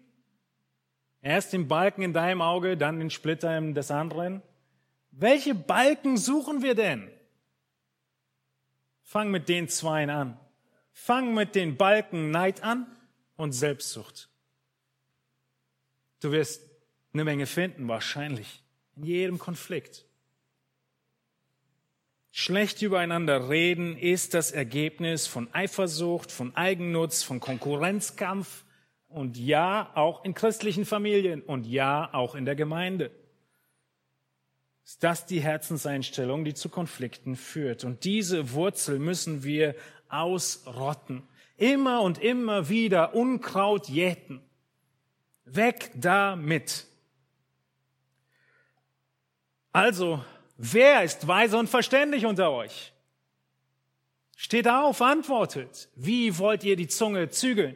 [1.23, 4.43] Erst den Balken in deinem Auge, dann den Splitter des anderen.
[5.09, 7.09] Welche Balken suchen wir denn?
[9.01, 10.39] Fang mit den Zweien an.
[10.91, 12.85] Fang mit den Balken Neid an
[13.35, 14.29] und Selbstsucht.
[16.19, 16.61] Du wirst
[17.13, 18.61] eine Menge finden, wahrscheinlich.
[18.95, 20.05] In jedem Konflikt.
[22.47, 28.63] Schlecht übereinander reden ist das Ergebnis von Eifersucht, von Eigennutz, von Konkurrenzkampf
[29.09, 33.11] und ja, auch in christlichen Familien und ja, auch in der Gemeinde.
[34.85, 37.83] Ist das die Herzenseinstellung, die zu Konflikten führt?
[37.83, 39.75] Und diese Wurzel müssen wir
[40.07, 41.23] ausrotten.
[41.57, 44.39] Immer und immer wieder Unkraut jäten.
[45.43, 46.85] Weg damit.
[49.73, 50.23] Also
[50.57, 52.91] Wer ist weise und verständig unter euch?
[54.35, 55.89] Steht auf, antwortet.
[55.95, 57.75] Wie wollt ihr die Zunge zügeln?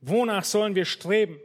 [0.00, 1.38] Wonach sollen wir streben?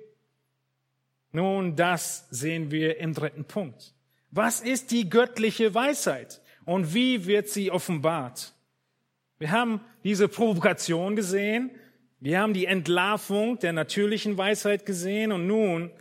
[1.32, 3.94] Nun, das sehen wir im dritten Punkt.
[4.30, 8.54] Was ist die göttliche Weisheit und wie wird sie offenbart?
[9.40, 11.72] Wir haben diese Provokation gesehen,
[12.20, 15.92] wir haben die Entlarvung der natürlichen Weisheit gesehen und nun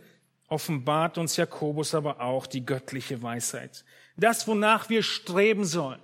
[0.47, 3.83] offenbart uns Jakobus aber auch die göttliche Weisheit
[4.15, 6.01] das, wonach wir streben sollen.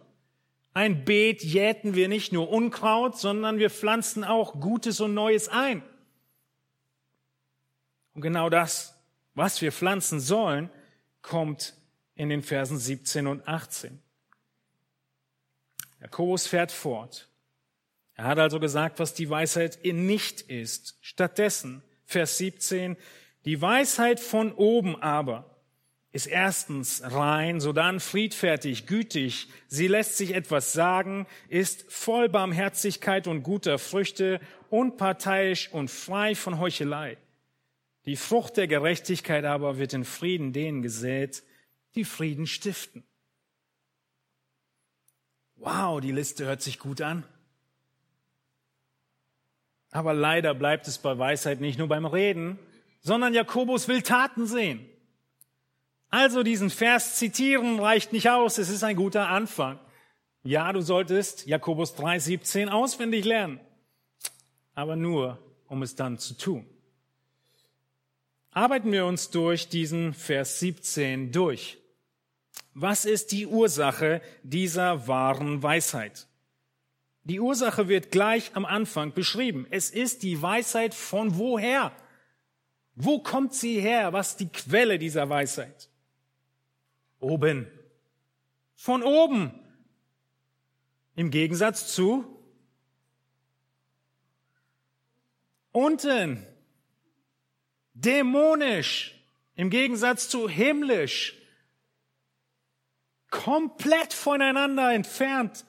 [0.73, 5.83] Ein Beet jäten wir nicht nur Unkraut, sondern wir pflanzen auch Gutes und Neues ein.
[8.13, 8.95] Und genau das,
[9.33, 10.69] was wir pflanzen sollen,
[11.21, 11.75] kommt
[12.15, 14.01] in den Versen 17 und 18.
[16.01, 17.29] Jakobus fährt fort.
[18.15, 20.97] Er hat also gesagt, was die Weisheit in nicht ist.
[21.01, 22.97] Stattdessen, Vers 17,
[23.45, 25.58] die Weisheit von oben aber
[26.11, 33.43] ist erstens rein, sodann friedfertig, gütig, sie lässt sich etwas sagen, ist voll Barmherzigkeit und
[33.43, 34.39] guter Früchte,
[34.69, 37.17] unparteiisch und frei von Heuchelei.
[38.05, 41.43] Die Frucht der Gerechtigkeit aber wird in Frieden denen gesät,
[41.93, 43.03] die Frieden stiften.
[45.57, 47.23] Wow, die Liste hört sich gut an.
[49.91, 52.57] Aber leider bleibt es bei Weisheit nicht nur beim Reden,
[53.01, 54.88] sondern Jakobus will Taten sehen.
[56.09, 59.79] Also diesen Vers zitieren reicht nicht aus, es ist ein guter Anfang.
[60.43, 63.59] Ja, du solltest Jakobus 3,17 auswendig lernen,
[64.73, 65.37] aber nur,
[65.67, 66.65] um es dann zu tun.
[68.51, 71.77] Arbeiten wir uns durch diesen Vers 17 durch.
[72.73, 76.27] Was ist die Ursache dieser wahren Weisheit?
[77.23, 79.67] Die Ursache wird gleich am Anfang beschrieben.
[79.69, 81.91] Es ist die Weisheit von woher?
[82.95, 84.13] Wo kommt sie her?
[84.13, 85.89] Was ist die Quelle dieser Weisheit?
[87.19, 87.67] Oben.
[88.75, 89.51] Von oben.
[91.15, 92.25] Im Gegensatz zu
[95.71, 96.45] unten.
[97.93, 99.15] Dämonisch.
[99.55, 101.35] Im Gegensatz zu himmlisch.
[103.29, 105.65] Komplett voneinander entfernt.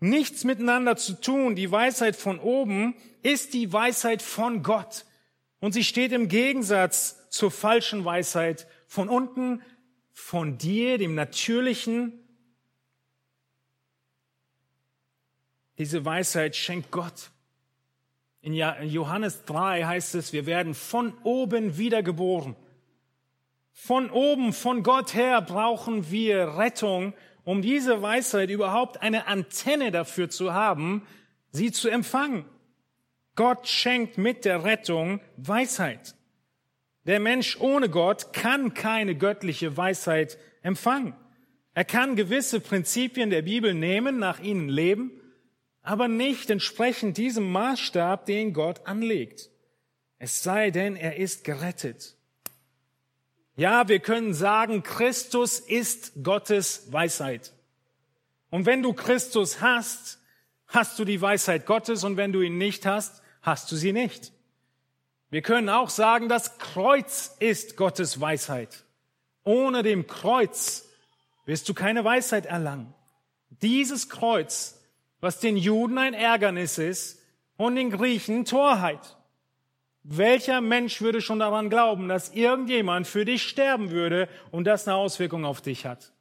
[0.00, 1.56] Nichts miteinander zu tun.
[1.56, 5.06] Die Weisheit von oben ist die Weisheit von Gott.
[5.60, 9.62] Und sie steht im Gegensatz zur falschen Weisheit von unten,
[10.14, 12.12] von dir, dem Natürlichen.
[15.76, 17.30] Diese Weisheit schenkt Gott.
[18.40, 22.54] In Johannes 3 heißt es, wir werden von oben wiedergeboren.
[23.72, 27.12] Von oben, von Gott her brauchen wir Rettung,
[27.42, 31.06] um diese Weisheit überhaupt eine Antenne dafür zu haben,
[31.50, 32.44] sie zu empfangen.
[33.34, 36.14] Gott schenkt mit der Rettung Weisheit.
[37.06, 41.14] Der Mensch ohne Gott kann keine göttliche Weisheit empfangen.
[41.74, 45.10] Er kann gewisse Prinzipien der Bibel nehmen, nach ihnen leben,
[45.82, 49.50] aber nicht entsprechend diesem Maßstab, den Gott anlegt.
[50.18, 52.16] Es sei denn, er ist gerettet.
[53.56, 57.52] Ja, wir können sagen, Christus ist Gottes Weisheit.
[58.50, 60.20] Und wenn du Christus hast,
[60.66, 64.32] hast du die Weisheit Gottes und wenn du ihn nicht hast, hast du sie nicht.
[65.30, 68.84] Wir können auch sagen, das Kreuz ist Gottes Weisheit.
[69.42, 70.88] Ohne dem Kreuz
[71.44, 72.94] wirst du keine Weisheit erlangen.
[73.50, 74.80] Dieses Kreuz,
[75.20, 77.20] was den Juden ein Ärgernis ist
[77.56, 79.16] und den Griechen Torheit.
[80.02, 84.96] Welcher Mensch würde schon daran glauben, dass irgendjemand für dich sterben würde und das eine
[84.96, 86.12] Auswirkung auf dich hat?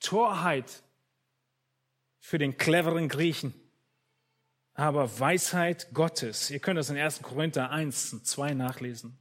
[0.00, 0.82] Torheit
[2.18, 3.52] für den cleveren Griechen.
[4.78, 6.50] Aber Weisheit Gottes.
[6.52, 7.22] Ihr könnt das in 1.
[7.22, 9.18] Korinther 1 und 2 nachlesen.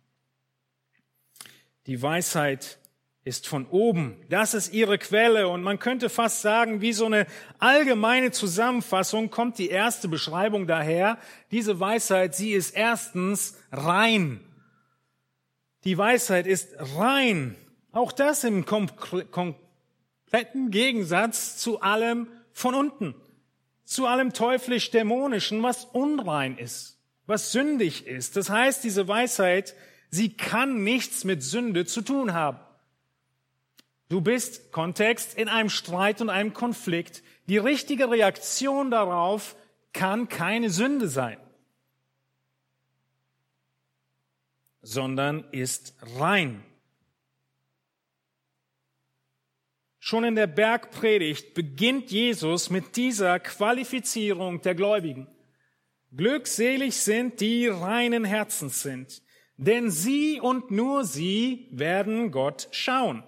[1.87, 2.77] Die Weisheit
[3.23, 4.23] ist von oben.
[4.29, 5.47] Das ist ihre Quelle.
[5.47, 7.25] Und man könnte fast sagen, wie so eine
[7.57, 11.17] allgemeine Zusammenfassung kommt die erste Beschreibung daher.
[11.49, 14.41] Diese Weisheit, sie ist erstens rein.
[15.85, 17.55] Die Weisheit ist rein.
[17.91, 19.55] Auch das im kompletten
[20.69, 23.15] Gegensatz zu allem von unten.
[23.87, 28.35] Zu allem teuflisch-dämonischen, was unrein ist, was sündig ist.
[28.35, 29.75] Das heißt, diese Weisheit,
[30.09, 32.59] sie kann nichts mit Sünde zu tun haben.
[34.09, 37.23] Du bist, Kontext, in einem Streit und einem Konflikt.
[37.47, 39.55] Die richtige Reaktion darauf
[39.93, 41.37] kann keine Sünde sein,
[44.81, 46.61] sondern ist rein.
[50.07, 55.27] Schon in der Bergpredigt beginnt Jesus mit dieser Qualifizierung der Gläubigen.
[56.15, 59.21] Glückselig sind, die reinen Herzens sind,
[59.57, 63.21] denn sie und nur sie werden Gott schauen.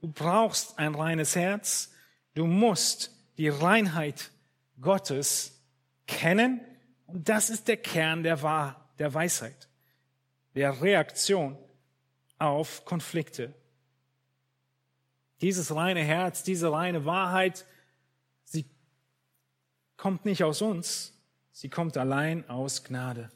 [0.00, 1.92] Du brauchst ein reines Herz.
[2.32, 4.30] Du musst die Reinheit
[4.80, 5.62] Gottes
[6.06, 6.62] kennen.
[7.04, 9.68] Und das ist der Kern der, Wahr der Weisheit,
[10.54, 11.58] der Reaktion
[12.38, 13.52] auf Konflikte.
[15.42, 17.66] Dieses reine Herz, diese reine Wahrheit,
[18.44, 18.64] sie
[19.96, 21.12] kommt nicht aus uns,
[21.52, 23.30] sie kommt allein aus Gnade,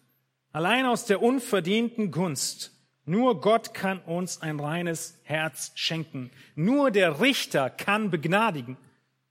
[0.53, 2.77] allein aus der unverdienten Gunst
[3.09, 6.33] nur Gott kann uns ein reines Herz schenken.
[6.57, 8.77] Nur der Richter kann begnadigen,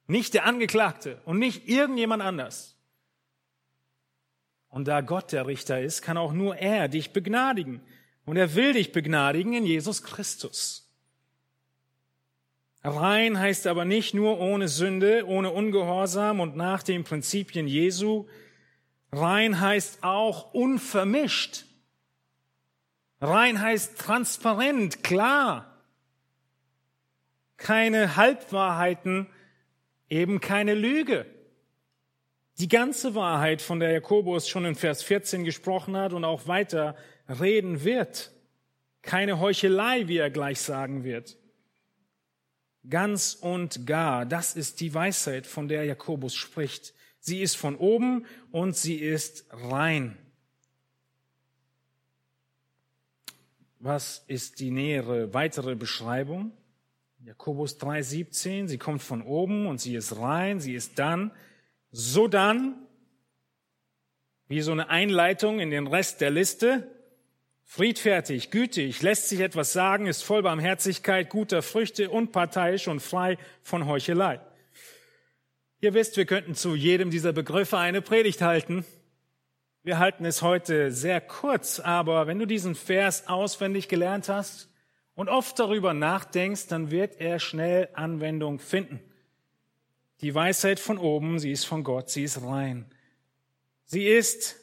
[0.07, 2.77] nicht der Angeklagte und nicht irgendjemand anders.
[4.69, 7.81] Und da Gott der Richter ist, kann auch nur er dich begnadigen.
[8.25, 10.84] Und er will dich begnadigen in Jesus Christus.
[12.85, 18.27] Rein heißt aber nicht nur ohne Sünde, ohne Ungehorsam und nach den Prinzipien Jesu.
[19.11, 21.65] Rein heißt auch unvermischt.
[23.19, 25.81] Rein heißt transparent, klar.
[27.57, 29.25] Keine Halbwahrheiten,
[30.07, 31.25] eben keine Lüge.
[32.59, 36.95] Die ganze Wahrheit, von der Jakobus schon in Vers 14 gesprochen hat und auch weiter
[37.27, 38.31] reden wird.
[39.01, 41.35] Keine Heuchelei, wie er gleich sagen wird.
[42.89, 46.93] Ganz und gar, das ist die Weisheit, von der Jakobus spricht.
[47.19, 50.17] Sie ist von oben und sie ist rein.
[53.79, 56.51] Was ist die nähere weitere Beschreibung?
[57.23, 61.31] Jakobus 3,17, sie kommt von oben und sie ist rein, sie ist dann,
[61.91, 62.85] so dann,
[64.47, 66.94] wie so eine Einleitung in den Rest der Liste,
[67.65, 73.87] friedfertig, gütig, lässt sich etwas sagen, ist voll Barmherzigkeit, guter Früchte, unparteiisch und frei von
[73.87, 74.39] Heuchelei.
[75.81, 78.85] Ihr wisst, wir könnten zu jedem dieser Begriffe eine Predigt halten.
[79.83, 84.69] Wir halten es heute sehr kurz, aber wenn du diesen Vers auswendig gelernt hast
[85.15, 88.99] und oft darüber nachdenkst, dann wird er schnell Anwendung finden.
[90.21, 92.85] Die Weisheit von oben, sie ist von Gott, sie ist rein.
[93.85, 94.55] Sie ist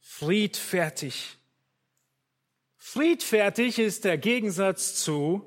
[0.00, 1.38] friedfertig.
[2.86, 5.40] Friedfertig ist der Gegensatz zu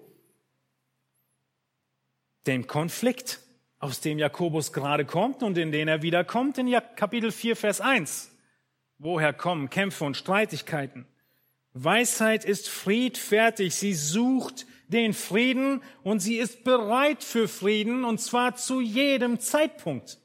[2.48, 3.40] dem Konflikt,
[3.78, 8.32] aus dem Jakobus gerade kommt und in den er wiederkommt in Kapitel 4, Vers 1.
[8.98, 11.06] Woher kommen Kämpfe und Streitigkeiten?
[11.74, 13.76] Weisheit ist friedfertig.
[13.76, 20.18] Sie sucht den Frieden und sie ist bereit für Frieden und zwar zu jedem Zeitpunkt.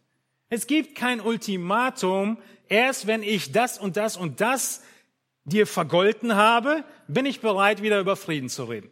[0.48, 2.38] Es gibt kein Ultimatum.
[2.70, 4.82] Erst wenn ich das und das und das
[5.44, 8.90] dir vergolten habe, bin ich bereit, wieder über Frieden zu reden.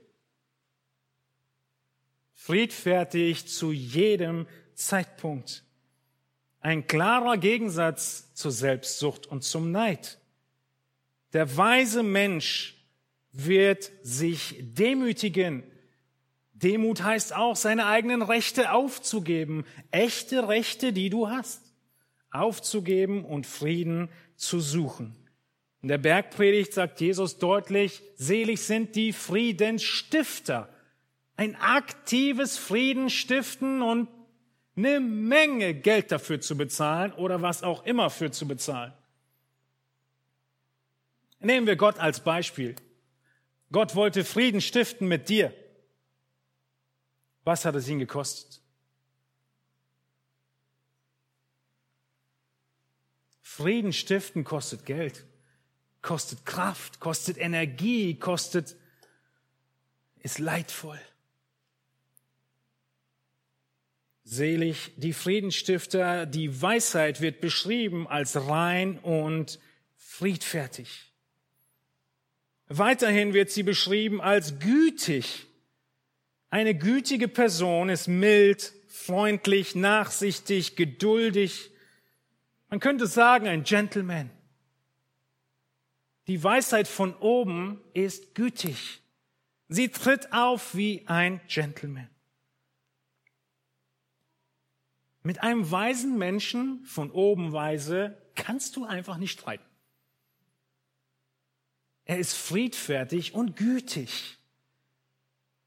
[2.35, 5.65] Friedfertig zu jedem Zeitpunkt.
[6.61, 10.19] Ein klarer Gegensatz zur Selbstsucht und zum Neid.
[11.33, 12.77] Der weise Mensch
[13.33, 15.63] wird sich demütigen.
[16.53, 19.65] Demut heißt auch, seine eigenen Rechte aufzugeben.
[19.91, 21.63] Echte Rechte, die du hast.
[22.31, 25.20] Aufzugeben und Frieden zu suchen.
[25.83, 30.69] In der Bergpredigt sagt Jesus deutlich, selig sind die Friedensstifter.
[31.37, 34.09] Ein aktives Friedenstiften und
[34.77, 38.93] eine Menge Geld dafür zu bezahlen oder was auch immer für zu bezahlen.
[41.39, 42.77] Nehmen wir Gott als Beispiel.
[43.73, 45.55] Gott wollte Frieden stiften mit dir.
[47.45, 48.61] Was hat es ihn gekostet?
[53.41, 55.27] Frieden stiften kostet Geld,
[56.03, 58.77] kostet Kraft, kostet Energie, kostet,
[60.21, 61.01] ist leidvoll.
[64.25, 69.59] Selig die Friedensstifter, die Weisheit wird beschrieben als rein und
[69.97, 71.11] friedfertig.
[72.69, 75.47] Weiterhin wird sie beschrieben als gütig.
[76.51, 81.71] Eine gütige Person ist mild, freundlich, nachsichtig, geduldig.
[82.69, 84.31] Man könnte sagen, ein Gentleman.
[86.27, 89.03] Die Weisheit von oben ist gütig.
[89.69, 92.09] Sie tritt auf wie ein Gentleman.
[95.23, 99.65] Mit einem weisen Menschen von oben weise kannst du einfach nicht streiten.
[102.05, 104.39] Er ist friedfertig und gütig.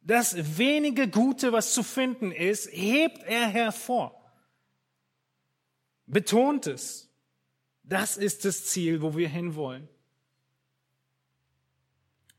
[0.01, 4.19] Das wenige Gute, was zu finden ist, hebt er hervor.
[6.05, 7.09] Betont es.
[7.83, 9.87] Das ist das Ziel, wo wir hinwollen.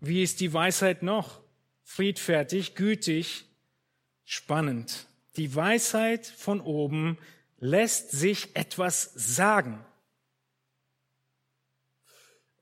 [0.07, 1.41] Wie ist die Weisheit noch?
[1.83, 3.47] Friedfertig, gütig,
[4.25, 5.07] spannend.
[5.37, 7.17] Die Weisheit von oben
[7.59, 9.83] lässt sich etwas sagen.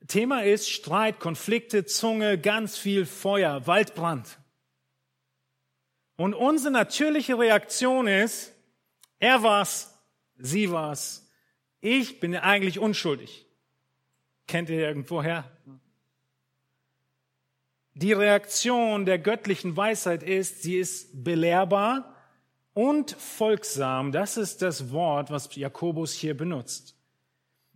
[0.07, 4.39] Thema ist Streit, Konflikte, Zunge, ganz viel Feuer, Waldbrand.
[6.15, 8.53] Und unsere natürliche Reaktion ist,
[9.19, 9.93] er war's,
[10.37, 11.29] sie war's,
[11.81, 13.45] ich bin eigentlich unschuldig.
[14.47, 15.51] Kennt ihr irgendwoher?
[17.95, 22.13] Die Reaktion der göttlichen Weisheit ist, sie ist belehrbar,
[22.73, 26.95] und folgsam, das ist das Wort, was Jakobus hier benutzt.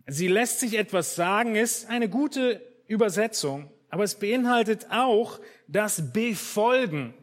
[0.06, 5.38] Sie lässt sich etwas sagen, ist eine gute Übersetzung, aber es beinhaltet auch
[5.68, 7.14] das Befolgen.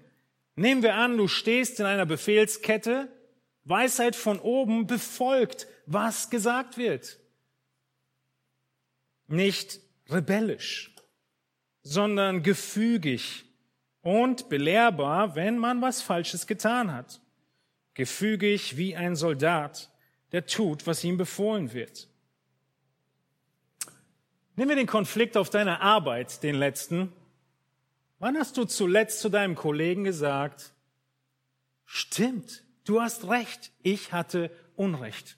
[0.56, 3.10] Nehmen wir an, du stehst in einer Befehlskette,
[3.66, 7.20] Weisheit von oben befolgt, was gesagt wird.
[9.28, 10.95] Nicht rebellisch,
[11.88, 13.45] sondern gefügig
[14.01, 17.21] und belehrbar, wenn man was Falsches getan hat
[17.95, 19.89] gefügig wie ein Soldat,
[20.31, 22.07] der tut, was ihm befohlen wird.
[24.55, 27.11] Nehmen wir den Konflikt auf deiner Arbeit, den letzten.
[28.19, 30.73] Wann hast du zuletzt zu deinem Kollegen gesagt,
[31.86, 35.38] stimmt, du hast recht, ich hatte Unrecht.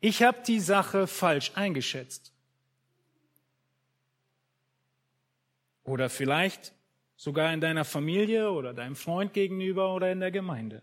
[0.00, 2.31] Ich habe die Sache falsch eingeschätzt.
[5.84, 6.72] Oder vielleicht
[7.16, 10.82] sogar in deiner Familie oder deinem Freund gegenüber oder in der Gemeinde.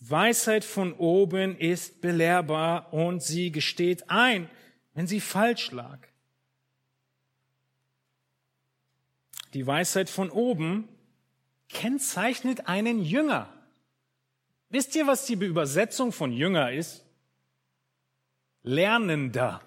[0.00, 4.50] Weisheit von oben ist belehrbar und sie gesteht ein,
[4.92, 5.98] wenn sie falsch lag.
[9.54, 10.88] Die Weisheit von oben
[11.68, 13.48] kennzeichnet einen Jünger.
[14.68, 17.04] Wisst ihr, was die Übersetzung von Jünger ist?
[18.62, 19.60] Lernender.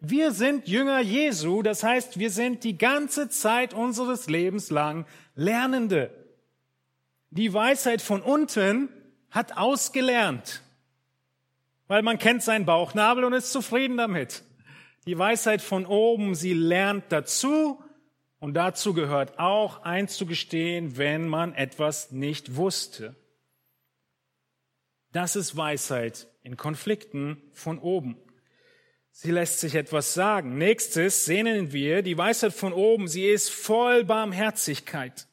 [0.00, 6.10] Wir sind Jünger Jesu, das heißt, wir sind die ganze Zeit unseres Lebens lang Lernende.
[7.30, 8.88] Die Weisheit von unten
[9.30, 10.62] hat ausgelernt,
[11.86, 14.42] weil man kennt seinen Bauchnabel und ist zufrieden damit.
[15.06, 17.82] Die Weisheit von oben, sie lernt dazu
[18.38, 23.14] und dazu gehört auch einzugestehen, wenn man etwas nicht wusste.
[25.12, 28.16] Das ist Weisheit in Konflikten von oben.
[29.12, 30.56] Sie lässt sich etwas sagen.
[30.56, 33.08] Nächstes sehnen wir die Weisheit von oben.
[33.08, 35.26] Sie ist voll Barmherzigkeit.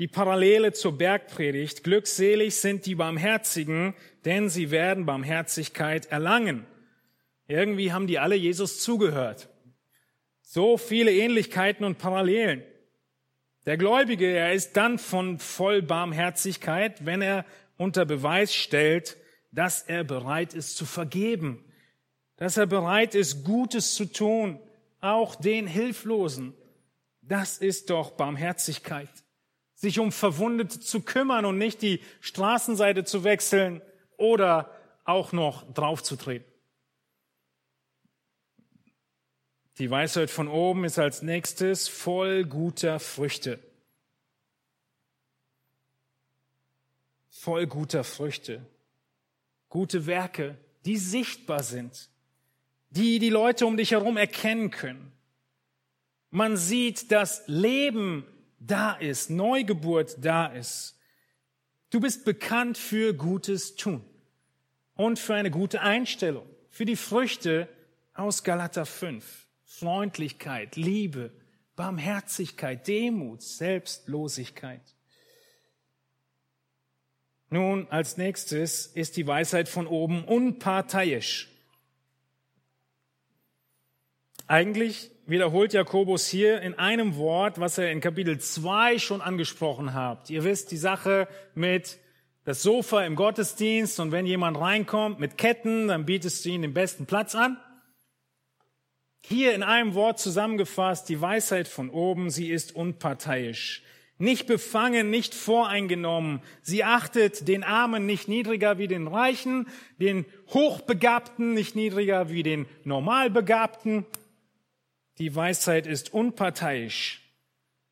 [0.00, 1.84] Die Parallele zur Bergpredigt.
[1.84, 6.66] Glückselig sind die Barmherzigen, denn sie werden Barmherzigkeit erlangen.
[7.46, 9.48] Irgendwie haben die alle Jesus zugehört.
[10.42, 12.62] So viele Ähnlichkeiten und Parallelen.
[13.66, 17.44] Der Gläubige, er ist dann von voll Barmherzigkeit, wenn er
[17.76, 19.18] unter Beweis stellt,
[19.52, 21.64] dass er bereit ist zu vergeben
[22.38, 24.60] dass er bereit ist, Gutes zu tun,
[25.00, 26.54] auch den Hilflosen.
[27.20, 29.10] Das ist doch Barmherzigkeit.
[29.74, 33.82] Sich um Verwundete zu kümmern und nicht die Straßenseite zu wechseln
[34.16, 34.72] oder
[35.04, 36.46] auch noch draufzutreten.
[39.78, 43.58] Die Weisheit von oben ist als nächstes voll guter Früchte.
[47.30, 48.64] Voll guter Früchte.
[49.68, 52.08] Gute Werke, die sichtbar sind
[52.90, 55.12] die die Leute um dich herum erkennen können.
[56.30, 58.24] Man sieht, dass Leben
[58.58, 60.98] da ist, Neugeburt da ist.
[61.90, 64.04] Du bist bekannt für gutes Tun
[64.94, 67.68] und für eine gute Einstellung, für die Früchte
[68.14, 69.46] aus Galater 5.
[69.64, 71.30] Freundlichkeit, Liebe,
[71.76, 74.82] Barmherzigkeit, Demut, Selbstlosigkeit.
[77.50, 81.48] Nun, als nächstes ist die Weisheit von oben unparteiisch.
[84.50, 90.30] Eigentlich wiederholt Jakobus hier in einem Wort, was er in Kapitel 2 schon angesprochen hat.
[90.30, 91.98] Ihr wisst die Sache mit
[92.46, 96.72] das Sofa im Gottesdienst und wenn jemand reinkommt mit Ketten, dann bietest du ihm den
[96.72, 97.58] besten Platz an.
[99.20, 103.82] Hier in einem Wort zusammengefasst, die Weisheit von oben, sie ist unparteiisch.
[104.16, 106.40] Nicht befangen, nicht voreingenommen.
[106.62, 109.68] Sie achtet den Armen nicht niedriger wie den Reichen,
[109.98, 110.24] den
[110.54, 114.06] Hochbegabten nicht niedriger wie den Normalbegabten.
[115.18, 117.22] Die Weisheit ist unparteiisch.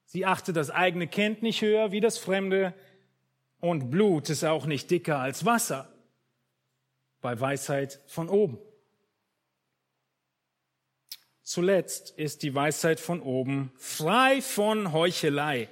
[0.04, 2.72] Sie achtet das eigene Kind nicht höher wie das Fremde.
[3.58, 5.92] Und Blut ist auch nicht dicker als Wasser.
[7.20, 8.58] Bei Weisheit von oben.
[11.42, 15.68] Zuletzt ist die Weisheit von oben frei von Heuchelei.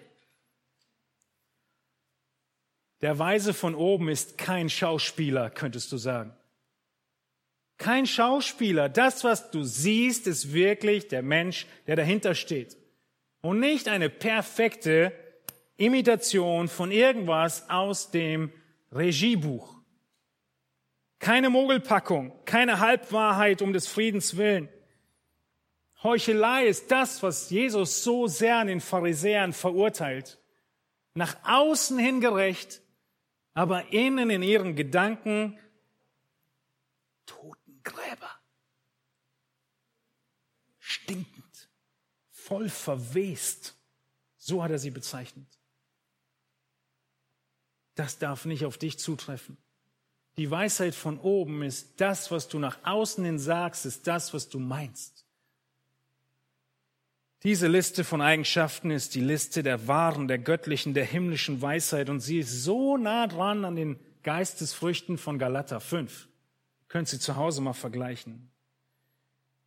[3.00, 6.34] Der Weise von oben ist kein Schauspieler, könntest du sagen.
[7.76, 8.88] Kein Schauspieler.
[8.88, 12.76] Das, was du siehst, ist wirklich der Mensch, der dahinter steht.
[13.40, 15.12] Und nicht eine perfekte
[15.76, 18.52] Imitation von irgendwas aus dem
[18.92, 19.74] Regiebuch.
[21.18, 24.68] Keine Mogelpackung, keine Halbwahrheit um des Friedens willen.
[26.02, 30.38] Heuchelei ist das, was Jesus so sehr an den Pharisäern verurteilt.
[31.14, 32.82] Nach außen hin gerecht,
[33.54, 35.58] aber innen in ihren Gedanken
[37.84, 38.30] Totengräber.
[40.78, 41.68] Stinkend,
[42.30, 43.76] voll verwest.
[44.36, 45.46] So hat er sie bezeichnet.
[47.94, 49.56] Das darf nicht auf dich zutreffen.
[50.36, 54.48] Die Weisheit von oben ist das, was du nach außen hin sagst, ist das, was
[54.48, 55.24] du meinst.
[57.44, 62.20] Diese Liste von Eigenschaften ist die Liste der wahren, der göttlichen, der himmlischen Weisheit und
[62.20, 66.26] sie ist so nah dran an den Geistesfrüchten von Galater 5.
[66.88, 68.50] Könnt sie zu Hause mal vergleichen.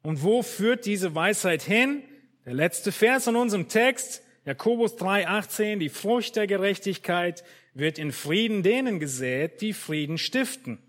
[0.02, 2.04] Und wo führt diese Weisheit hin?
[2.46, 7.44] Der letzte Vers in unserem Text, Jakobus 3,18, die Frucht der Gerechtigkeit
[7.74, 10.80] wird in Frieden denen gesät, die Frieden stiften.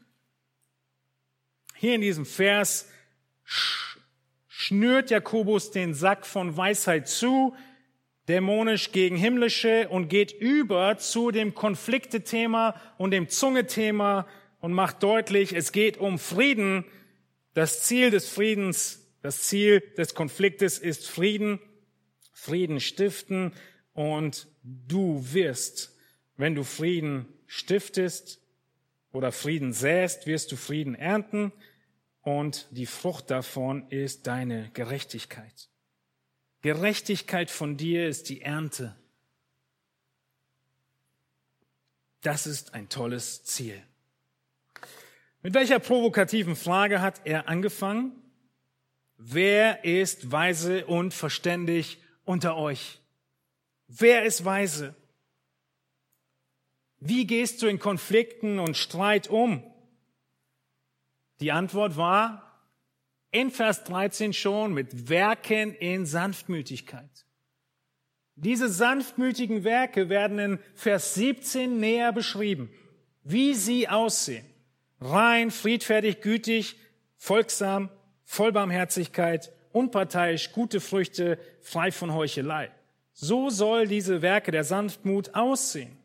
[1.75, 2.89] Hier in diesem Vers
[4.47, 7.57] schnürt Jakobus den Sack von Weisheit zu,
[8.29, 14.27] dämonisch gegen himmlische und geht über zu dem Konfliktethema und dem Zungethema
[14.61, 16.85] und macht deutlich, es geht um Frieden.
[17.55, 21.61] Das Ziel des Friedens, das Ziel des Konfliktes ist Frieden,
[22.33, 23.53] Frieden stiften
[23.93, 25.97] und du wirst,
[26.37, 28.41] wenn du Frieden stiftest
[29.13, 31.53] oder Frieden säst, wirst du Frieden ernten
[32.23, 35.69] und die Frucht davon ist deine Gerechtigkeit.
[36.61, 38.97] Gerechtigkeit von dir ist die Ernte.
[42.21, 43.81] Das ist ein tolles Ziel.
[45.49, 48.13] Mit welcher provokativen Frage hat er angefangen?
[49.17, 51.97] Wer ist weise und verständig
[52.27, 53.01] unter euch?
[53.87, 54.95] Wer ist weise?
[57.01, 59.63] Wie gehst du in Konflikten und Streit um?
[61.41, 62.63] Die Antwort war
[63.31, 67.25] in Vers 13 schon mit Werken in Sanftmütigkeit.
[68.35, 72.71] Diese sanftmütigen Werke werden in Vers 17 näher beschrieben,
[73.25, 74.45] wie sie aussehen.
[75.01, 76.77] Rein, friedfertig, gütig,
[77.17, 77.91] folgsam,
[78.25, 82.71] voll Barmherzigkeit, unparteiisch, gute Früchte, frei von Heuchelei.
[83.13, 85.97] So soll diese Werke der Sanftmut aussehen.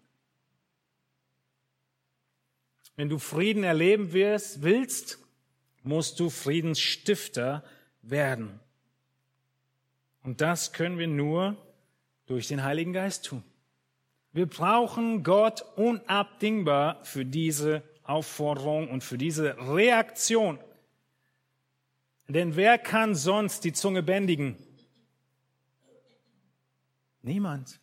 [2.96, 5.18] Wenn du Frieden erleben wirst, willst,
[5.84, 7.64] musst du Friedensstifter
[8.02, 8.60] werden.
[10.24, 11.58] Und das können wir nur
[12.26, 13.44] durch den Heiligen Geist tun.
[14.32, 20.60] Wir brauchen Gott unabdingbar für diese Aufforderung und für diese Reaktion.
[22.28, 24.56] Denn wer kann sonst die Zunge bändigen?
[27.22, 27.80] Niemand.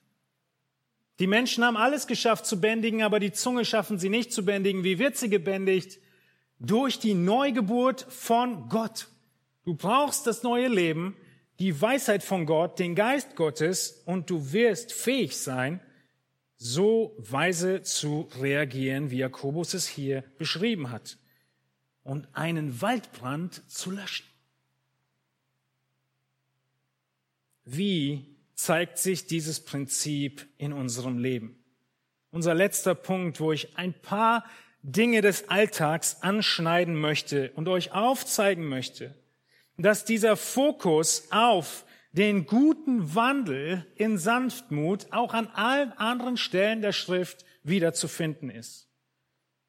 [1.18, 4.84] Die Menschen haben alles geschafft zu bändigen, aber die Zunge schaffen sie nicht zu bändigen.
[4.84, 5.98] Wie wird sie gebändigt?
[6.60, 9.08] durch die Neugeburt von Gott.
[9.64, 11.16] Du brauchst das neue Leben,
[11.58, 15.80] die Weisheit von Gott, den Geist Gottes und du wirst fähig sein,
[16.62, 21.16] so weise zu reagieren, wie Jakobus es hier beschrieben hat
[22.02, 24.26] und einen Waldbrand zu löschen.
[27.64, 31.64] Wie zeigt sich dieses Prinzip in unserem Leben?
[32.30, 34.44] Unser letzter Punkt, wo ich ein paar
[34.82, 39.14] Dinge des Alltags anschneiden möchte und euch aufzeigen möchte,
[39.78, 46.92] dass dieser Fokus auf den guten Wandel in Sanftmut auch an allen anderen Stellen der
[46.92, 48.88] Schrift wiederzufinden ist.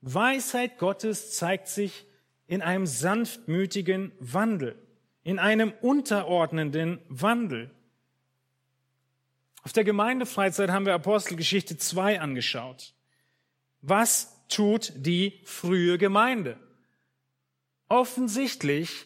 [0.02, 2.06] Weisheit Gottes zeigt sich
[2.48, 4.76] in einem sanftmütigen Wandel,
[5.24, 7.70] in einem unterordnenden Wandel.
[9.64, 12.96] Auf der Gemeindefreizeit haben wir Apostelgeschichte 2 angeschaut.
[13.82, 16.58] Was tut die frühe Gemeinde?
[17.88, 19.06] Offensichtlich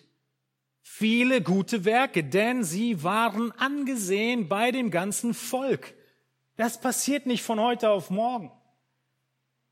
[0.98, 5.94] viele gute Werke, denn sie waren angesehen bei dem ganzen Volk.
[6.56, 8.50] Das passiert nicht von heute auf morgen.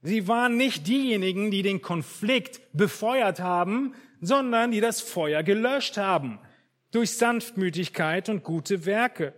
[0.02, 6.40] Sie waren nicht diejenigen, die den Konflikt befeuert haben, sondern die das Feuer gelöscht haben
[6.92, 9.34] durch Sanftmütigkeit und gute Werke.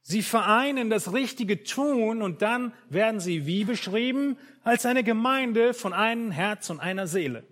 [0.00, 5.92] Sie vereinen das richtige Tun und dann werden sie wie beschrieben als eine Gemeinde von
[5.92, 7.42] einem Herz und einer Seele.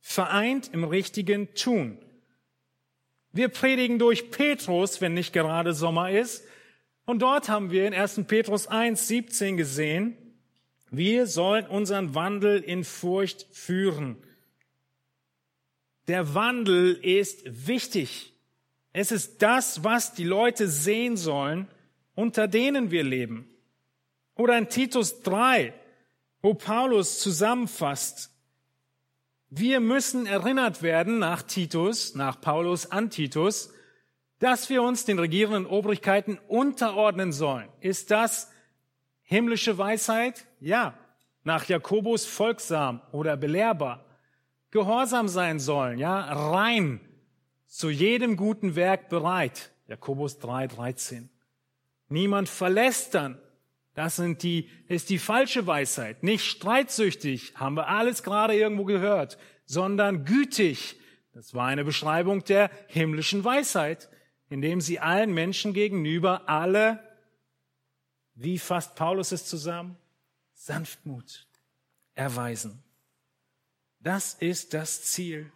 [0.00, 1.98] Vereint im richtigen Tun.
[3.32, 6.44] Wir predigen durch Petrus, wenn nicht gerade Sommer ist.
[7.04, 8.24] Und dort haben wir in 1.
[8.26, 10.16] Petrus 1, 17 gesehen,
[10.90, 14.18] wir sollen unseren Wandel in Furcht führen.
[16.06, 18.34] Der Wandel ist wichtig.
[18.92, 21.66] Es ist das, was die Leute sehen sollen,
[22.14, 23.48] unter denen wir leben.
[24.34, 25.72] Oder in Titus 3,
[26.42, 28.31] wo Paulus zusammenfasst,
[29.54, 33.70] wir müssen erinnert werden nach Titus, nach Paulus an Titus,
[34.38, 37.68] dass wir uns den regierenden Obrigkeiten unterordnen sollen.
[37.80, 38.50] Ist das
[39.20, 40.46] Himmlische Weisheit?
[40.58, 40.94] Ja.
[41.44, 44.06] Nach Jakobus folgsam oder belehrbar.
[44.70, 47.00] Gehorsam sein sollen, ja, rein,
[47.66, 49.70] zu jedem guten Werk bereit.
[49.86, 51.28] Jakobus 3, 13.
[52.08, 53.38] Niemand verlässt dann.
[53.94, 56.22] Das sind die, ist die falsche Weisheit.
[56.22, 60.96] Nicht streitsüchtig, haben wir alles gerade irgendwo gehört, sondern gütig.
[61.32, 64.08] Das war eine Beschreibung der himmlischen Weisheit,
[64.48, 67.00] indem sie allen Menschen gegenüber alle
[68.34, 69.96] wie fasst Paulus es zusammen?
[70.54, 71.46] Sanftmut
[72.14, 72.82] erweisen.
[74.00, 75.52] Das ist das Ziel.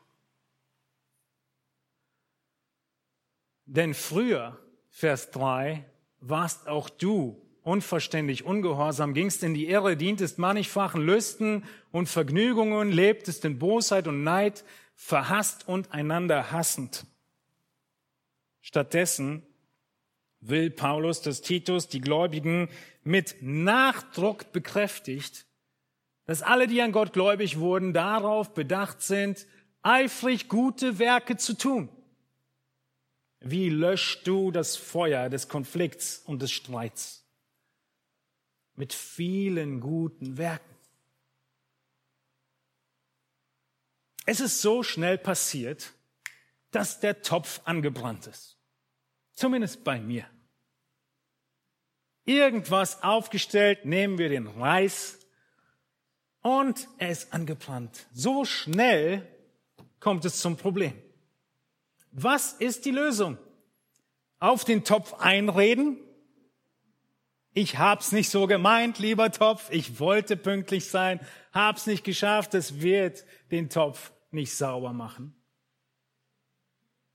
[3.65, 4.59] Denn früher,
[4.91, 5.85] Vers 3,
[6.21, 13.45] warst auch du unverständlich, ungehorsam, gingst in die Irre, dientest mannigfachen Lüsten und Vergnügungen, lebtest
[13.45, 14.65] in Bosheit und Neid,
[14.95, 17.07] verhasst und einander hassend.
[18.61, 19.43] Stattdessen
[20.41, 22.69] will Paulus, dass Titus die Gläubigen
[23.03, 25.45] mit Nachdruck bekräftigt,
[26.25, 29.45] dass alle, die an Gott gläubig wurden, darauf bedacht sind,
[29.83, 31.89] eifrig gute Werke zu tun.
[33.41, 37.26] Wie löscht du das Feuer des Konflikts und des Streits?
[38.77, 40.77] Mit vielen guten Werken.
[44.27, 45.93] Es ist so schnell passiert,
[46.71, 48.59] dass der Topf angebrannt ist.
[49.33, 50.27] Zumindest bei mir
[52.27, 55.19] irgendwas aufgestellt, nehmen wir den Reis
[56.43, 58.07] und er ist angebrannt.
[58.13, 59.27] So schnell
[60.01, 61.01] kommt es zum Problem.
[62.11, 63.39] Was ist die Lösung?
[64.39, 65.99] Auf den Topf einreden?
[67.59, 69.71] Ich hab's nicht so gemeint, lieber Topf.
[69.71, 71.21] Ich wollte pünktlich sein,
[71.55, 72.53] hab's nicht geschafft.
[72.53, 75.35] Es wird den Topf nicht sauber machen.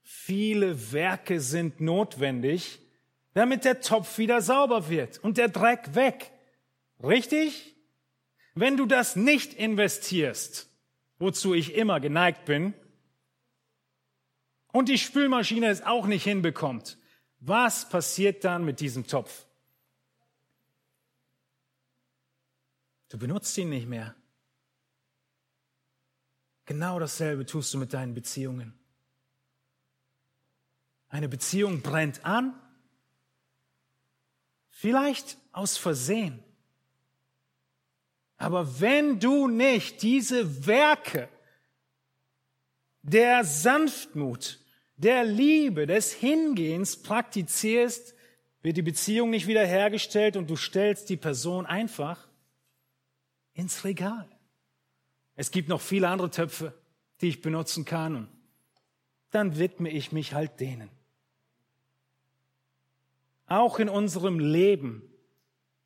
[0.02, 2.80] Viele Werke sind notwendig,
[3.34, 6.32] damit der Topf wieder sauber wird und der Dreck weg.
[7.00, 7.76] Richtig?
[8.56, 10.68] Wenn du das nicht investierst,
[11.20, 12.74] wozu ich immer geneigt bin,
[14.72, 16.98] und die Spülmaschine es auch nicht hinbekommt,
[17.38, 19.46] was passiert dann mit diesem Topf?
[23.12, 24.14] Du benutzt ihn nicht mehr.
[26.64, 28.72] Genau dasselbe tust du mit deinen Beziehungen.
[31.10, 32.58] Eine Beziehung brennt an
[34.70, 36.42] Vielleicht aus Versehen.
[38.38, 41.28] Aber wenn du nicht diese Werke
[43.02, 44.58] der Sanftmut,
[44.96, 48.14] der Liebe, des Hingehens praktizierst,
[48.62, 52.31] wird die Beziehung nicht wiederhergestellt und du stellst die Person einfach
[53.54, 54.28] ins Regal.
[55.34, 56.74] Es gibt noch viele andere Töpfe,
[57.20, 58.28] die ich benutzen kann und
[59.30, 60.90] dann widme ich mich halt denen.
[63.46, 65.02] Auch in unserem Leben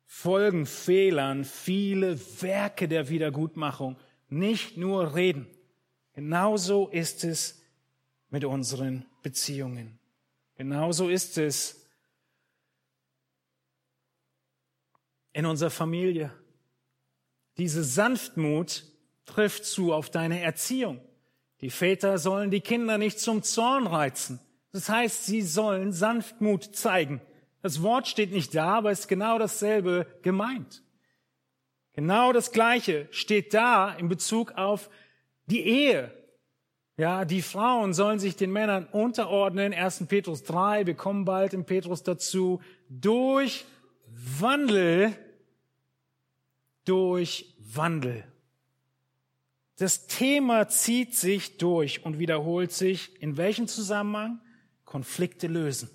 [0.05, 3.97] folgen Fehlern viele Werke der Wiedergutmachung,
[4.29, 5.47] nicht nur Reden.
[6.13, 7.61] Genauso ist es
[8.29, 9.99] mit unseren Beziehungen.
[10.55, 11.85] Genauso ist es
[15.33, 16.33] in unserer Familie.
[17.57, 18.83] Diese Sanftmut
[19.25, 21.01] trifft zu auf deine Erziehung.
[21.61, 24.39] Die Väter sollen die Kinder nicht zum Zorn reizen,
[24.71, 27.21] Das heißt, sie sollen Sanftmut zeigen.
[27.63, 30.83] Das Wort steht nicht da, aber ist genau dasselbe gemeint.
[31.93, 34.89] Genau das Gleiche steht da in Bezug auf
[35.47, 36.13] die Ehe.
[36.95, 39.73] Ja, die Frauen sollen sich den Männern unterordnen.
[39.73, 40.05] 1.
[40.07, 42.61] Petrus 3, wir kommen bald in Petrus dazu.
[42.89, 43.65] Durch
[44.07, 45.13] Wandel,
[46.87, 48.23] durch Wandel.
[49.77, 53.21] Das Thema zieht sich durch und wiederholt sich.
[53.21, 54.41] In welchem Zusammenhang?
[54.85, 55.89] Konflikte lösen.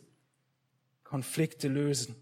[1.03, 2.15] Konflikte lösen.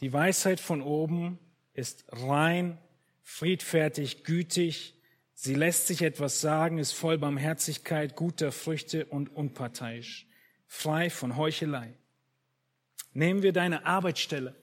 [0.00, 1.38] Die Weisheit von oben
[1.72, 2.78] ist rein,
[3.22, 4.94] friedfertig, gütig.
[5.34, 10.27] Sie lässt sich etwas sagen, ist voll Barmherzigkeit, guter Früchte und unparteiisch,
[10.68, 11.94] frei von Heuchelei.
[13.12, 14.54] Nehmen wir deine Arbeitsstelle.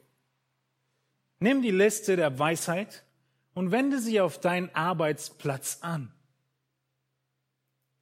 [1.39, 3.03] Nimm die Liste der Weisheit
[3.53, 6.13] und wende sie auf deinen Arbeitsplatz an.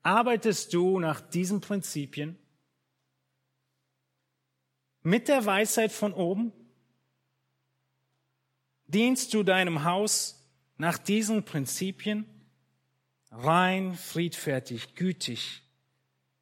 [0.04, 2.38] Arbeitest du nach diesen Prinzipien?
[5.02, 6.52] Mit der Weisheit von oben?
[8.86, 10.46] Dienst du deinem Haus
[10.78, 12.26] nach diesen Prinzipien?
[13.32, 15.64] Rein, friedfertig, gütig,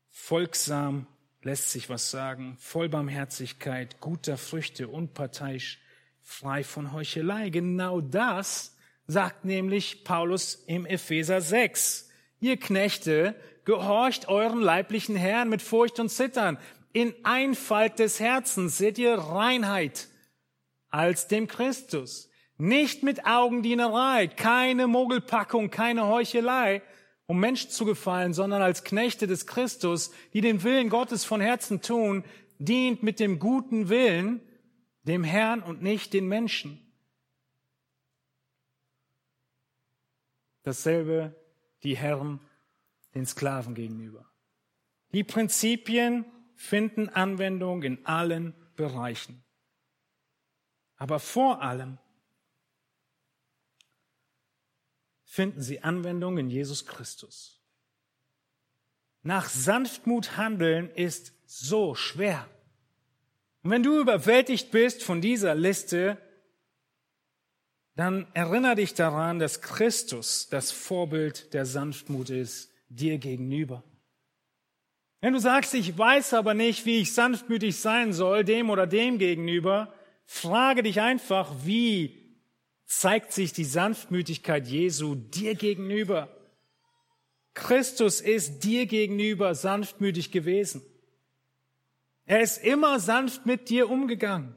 [0.09, 1.07] folgsam,
[1.44, 5.80] lässt sich was sagen, voll Barmherzigkeit, guter Früchte, unparteiisch,
[6.22, 7.50] frei von Heuchelei.
[7.50, 8.76] Genau das
[9.08, 12.10] sagt nämlich Paulus im Epheser 6.
[12.39, 13.36] Ihr Knechte,
[13.66, 16.58] gehorcht euren leiblichen Herrn mit Furcht und Zittern.
[16.94, 20.08] In Einfalt des Herzens seht ihr Reinheit
[20.89, 22.30] als dem Christus.
[22.58, 26.82] Nicht mit Augendienerei, keine Mogelpackung, keine Heuchelei,
[27.32, 31.82] um Menschen zu gefallen, sondern als Knechte des Christus, die den Willen Gottes von Herzen
[31.82, 32.25] tun,
[32.59, 34.41] dient mit dem guten Willen
[35.03, 36.91] dem Herrn und nicht den Menschen.
[40.63, 41.34] Dasselbe
[41.84, 42.41] die Herren
[43.15, 44.29] den Sklaven gegenüber.
[45.13, 46.25] Die Prinzipien
[46.57, 49.41] finden Anwendung in allen Bereichen.
[50.97, 51.97] Aber vor allem
[55.32, 57.61] finden sie Anwendung in Jesus Christus.
[59.23, 62.49] Nach Sanftmut handeln ist so schwer.
[63.63, 66.17] Und wenn du überwältigt bist von dieser Liste,
[67.95, 73.86] dann erinnere dich daran, dass Christus das Vorbild der Sanftmut ist dir gegenüber.
[75.21, 79.17] Wenn du sagst, ich weiß aber nicht, wie ich sanftmütig sein soll, dem oder dem
[79.17, 79.93] gegenüber,
[80.25, 82.20] frage dich einfach, wie
[82.92, 86.28] zeigt sich die Sanftmütigkeit Jesu dir gegenüber.
[87.54, 90.82] Christus ist dir gegenüber sanftmütig gewesen.
[92.26, 94.56] Er ist immer sanft mit dir umgegangen.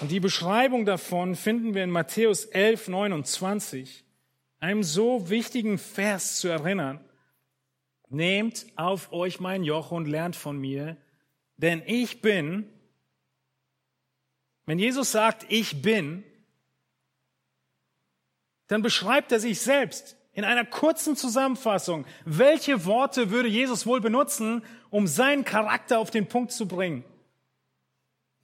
[0.00, 4.04] Und die Beschreibung davon finden wir in Matthäus 11, 29,
[4.58, 7.04] einem so wichtigen Vers zu erinnern.
[8.08, 10.96] Nehmt auf euch mein Joch und lernt von mir,
[11.56, 12.68] denn ich bin,
[14.66, 16.24] wenn Jesus sagt, ich bin,
[18.66, 22.06] dann beschreibt er sich selbst in einer kurzen Zusammenfassung.
[22.24, 27.04] Welche Worte würde Jesus wohl benutzen, um seinen Charakter auf den Punkt zu bringen?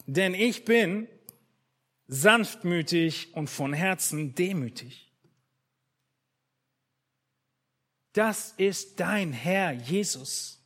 [0.07, 1.09] Denn ich bin
[2.07, 5.13] sanftmütig und von Herzen demütig.
[8.13, 10.61] Das ist dein Herr Jesus.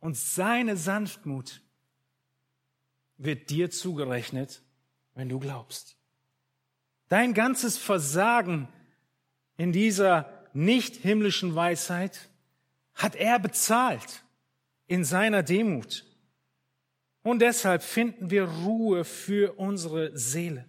[0.00, 1.60] Und seine Sanftmut
[3.16, 4.62] wird dir zugerechnet
[5.18, 5.96] wenn du glaubst.
[7.08, 8.68] Dein ganzes Versagen
[9.56, 12.28] in dieser nicht himmlischen Weisheit
[12.94, 14.22] hat er bezahlt
[14.86, 16.04] in seiner Demut.
[17.24, 20.66] Und deshalb finden wir Ruhe für unsere Seele.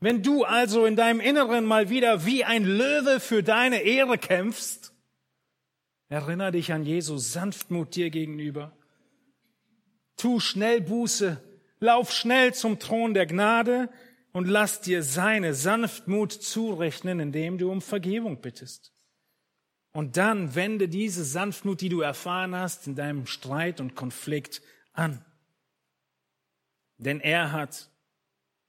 [0.00, 4.94] Wenn du also in deinem Inneren mal wieder wie ein Löwe für deine Ehre kämpfst,
[6.08, 8.74] erinnere dich an Jesus Sanftmut dir gegenüber.
[10.16, 11.42] Tu schnell Buße
[11.78, 13.90] Lauf schnell zum Thron der Gnade
[14.32, 18.92] und lass dir seine Sanftmut zurechnen, indem du um Vergebung bittest.
[19.92, 24.60] Und dann wende diese Sanftmut, die du erfahren hast, in deinem Streit und Konflikt
[24.92, 25.24] an.
[26.98, 27.88] Denn er hat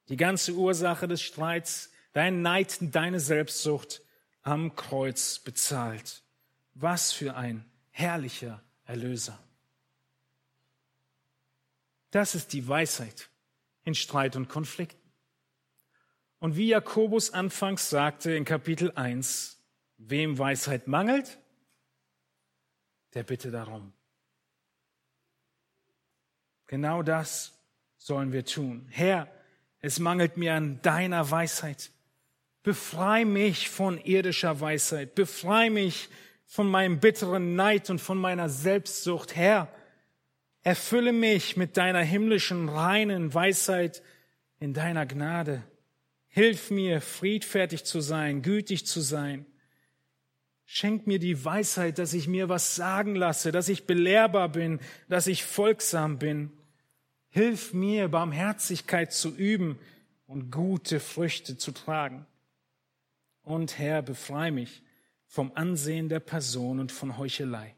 [0.09, 4.01] die ganze Ursache des Streits, dein Neid, deine Selbstsucht
[4.41, 6.23] am Kreuz bezahlt.
[6.73, 9.37] Was für ein herrlicher Erlöser.
[12.11, 13.29] Das ist die Weisheit
[13.83, 15.11] in Streit und Konflikten.
[16.39, 19.59] Und wie Jakobus anfangs sagte in Kapitel 1,
[19.97, 21.39] wem Weisheit mangelt,
[23.13, 23.93] der bitte darum.
[26.67, 27.53] Genau das
[27.97, 28.87] sollen wir tun.
[28.91, 29.31] Herr,
[29.79, 31.91] Es mangelt mir an deiner Weisheit.
[32.63, 35.15] Befrei mich von irdischer Weisheit.
[35.15, 36.09] Befrei mich
[36.45, 39.35] von meinem bitteren Neid und von meiner Selbstsucht.
[39.35, 39.71] Herr,
[40.67, 44.03] erfülle mich mit deiner himmlischen, reinen Weisheit
[44.59, 45.63] in deiner Gnade.
[46.27, 49.45] Hilf mir, friedfertig zu sein, gütig zu sein.
[50.65, 55.27] Schenk mir die Weisheit, dass ich mir was sagen lasse, dass ich belehrbar bin, dass
[55.27, 56.51] ich folgsam bin.
[57.29, 59.79] Hilf mir, Barmherzigkeit zu üben
[60.25, 62.25] und gute Früchte zu tragen.
[63.41, 64.83] Und Herr, befrei mich
[65.27, 67.73] vom Ansehen der Person und von Heuchelei.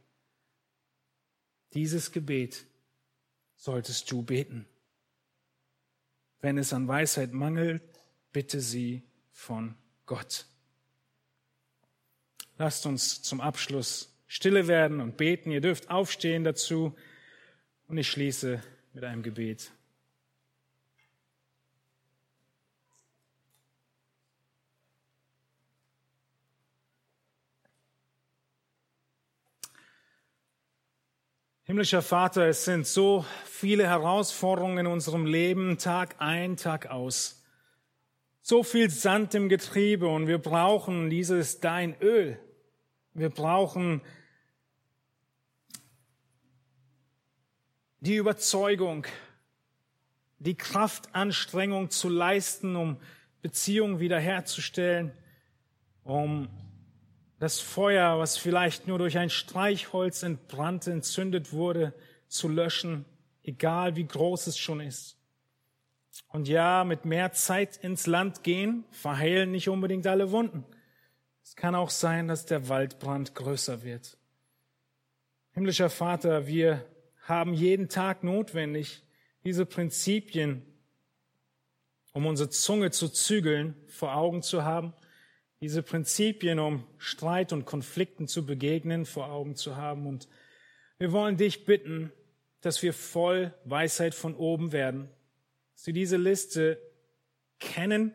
[1.75, 2.65] Dieses Gebet
[3.59, 4.65] solltest du beten.
[6.41, 7.83] Wenn es an Weisheit mangelt,
[8.31, 9.03] bitte sie
[9.33, 10.45] von Gott.
[12.57, 15.51] Lasst uns zum Abschluss stille werden und beten.
[15.51, 16.95] Ihr dürft aufstehen dazu.
[17.87, 18.61] Und ich schließe
[18.93, 19.71] mit einem Gebet.
[31.69, 37.43] Himmlischer Vater, es sind so viele Herausforderungen in unserem Leben, Tag ein, Tag aus.
[38.41, 42.39] So viel Sand im Getriebe und wir brauchen dieses Dein Öl.
[43.13, 44.01] Wir brauchen
[47.99, 49.05] die Überzeugung,
[50.39, 52.97] die Kraftanstrengung zu leisten, um
[53.43, 55.11] Beziehungen wiederherzustellen,
[56.03, 56.49] um
[57.39, 61.93] das Feuer, was vielleicht nur durch ein Streichholz entbrannte, entzündet wurde,
[62.27, 63.05] zu löschen,
[63.43, 65.17] egal wie groß es schon ist.
[66.27, 70.65] Und ja, mit mehr Zeit ins Land gehen, verheilen nicht unbedingt alle Wunden.
[71.41, 74.17] Es kann auch sein, dass der Waldbrand größer wird.
[75.53, 76.85] Himmlischer Vater, wir
[77.23, 79.01] haben jeden Tag notwendig,
[79.45, 80.61] diese Prinzipien,
[82.11, 84.93] um unsere Zunge zu zügeln, vor Augen zu haben
[85.61, 90.07] diese Prinzipien, um Streit und Konflikten zu begegnen, vor Augen zu haben.
[90.07, 90.27] Und
[90.97, 92.11] wir wollen dich bitten,
[92.61, 95.09] dass wir voll Weisheit von oben werden,
[95.75, 96.81] dass wir diese Liste
[97.59, 98.13] kennen,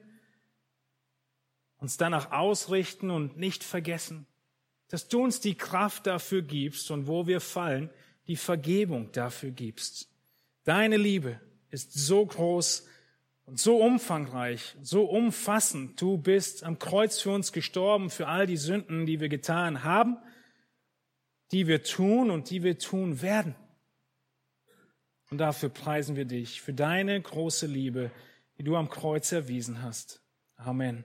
[1.79, 4.27] uns danach ausrichten und nicht vergessen,
[4.89, 7.91] dass du uns die Kraft dafür gibst und wo wir fallen,
[8.27, 10.09] die Vergebung dafür gibst.
[10.65, 11.41] Deine Liebe
[11.71, 12.87] ist so groß,
[13.47, 16.01] und so umfangreich, so umfassend.
[16.01, 20.17] Du bist am Kreuz für uns gestorben, für all die Sünden, die wir getan haben,
[21.53, 23.55] die wir tun und die wir tun werden.
[25.31, 28.11] Und dafür preisen wir dich, für deine große Liebe,
[28.59, 30.23] die du am Kreuz erwiesen hast.
[30.57, 31.05] Amen.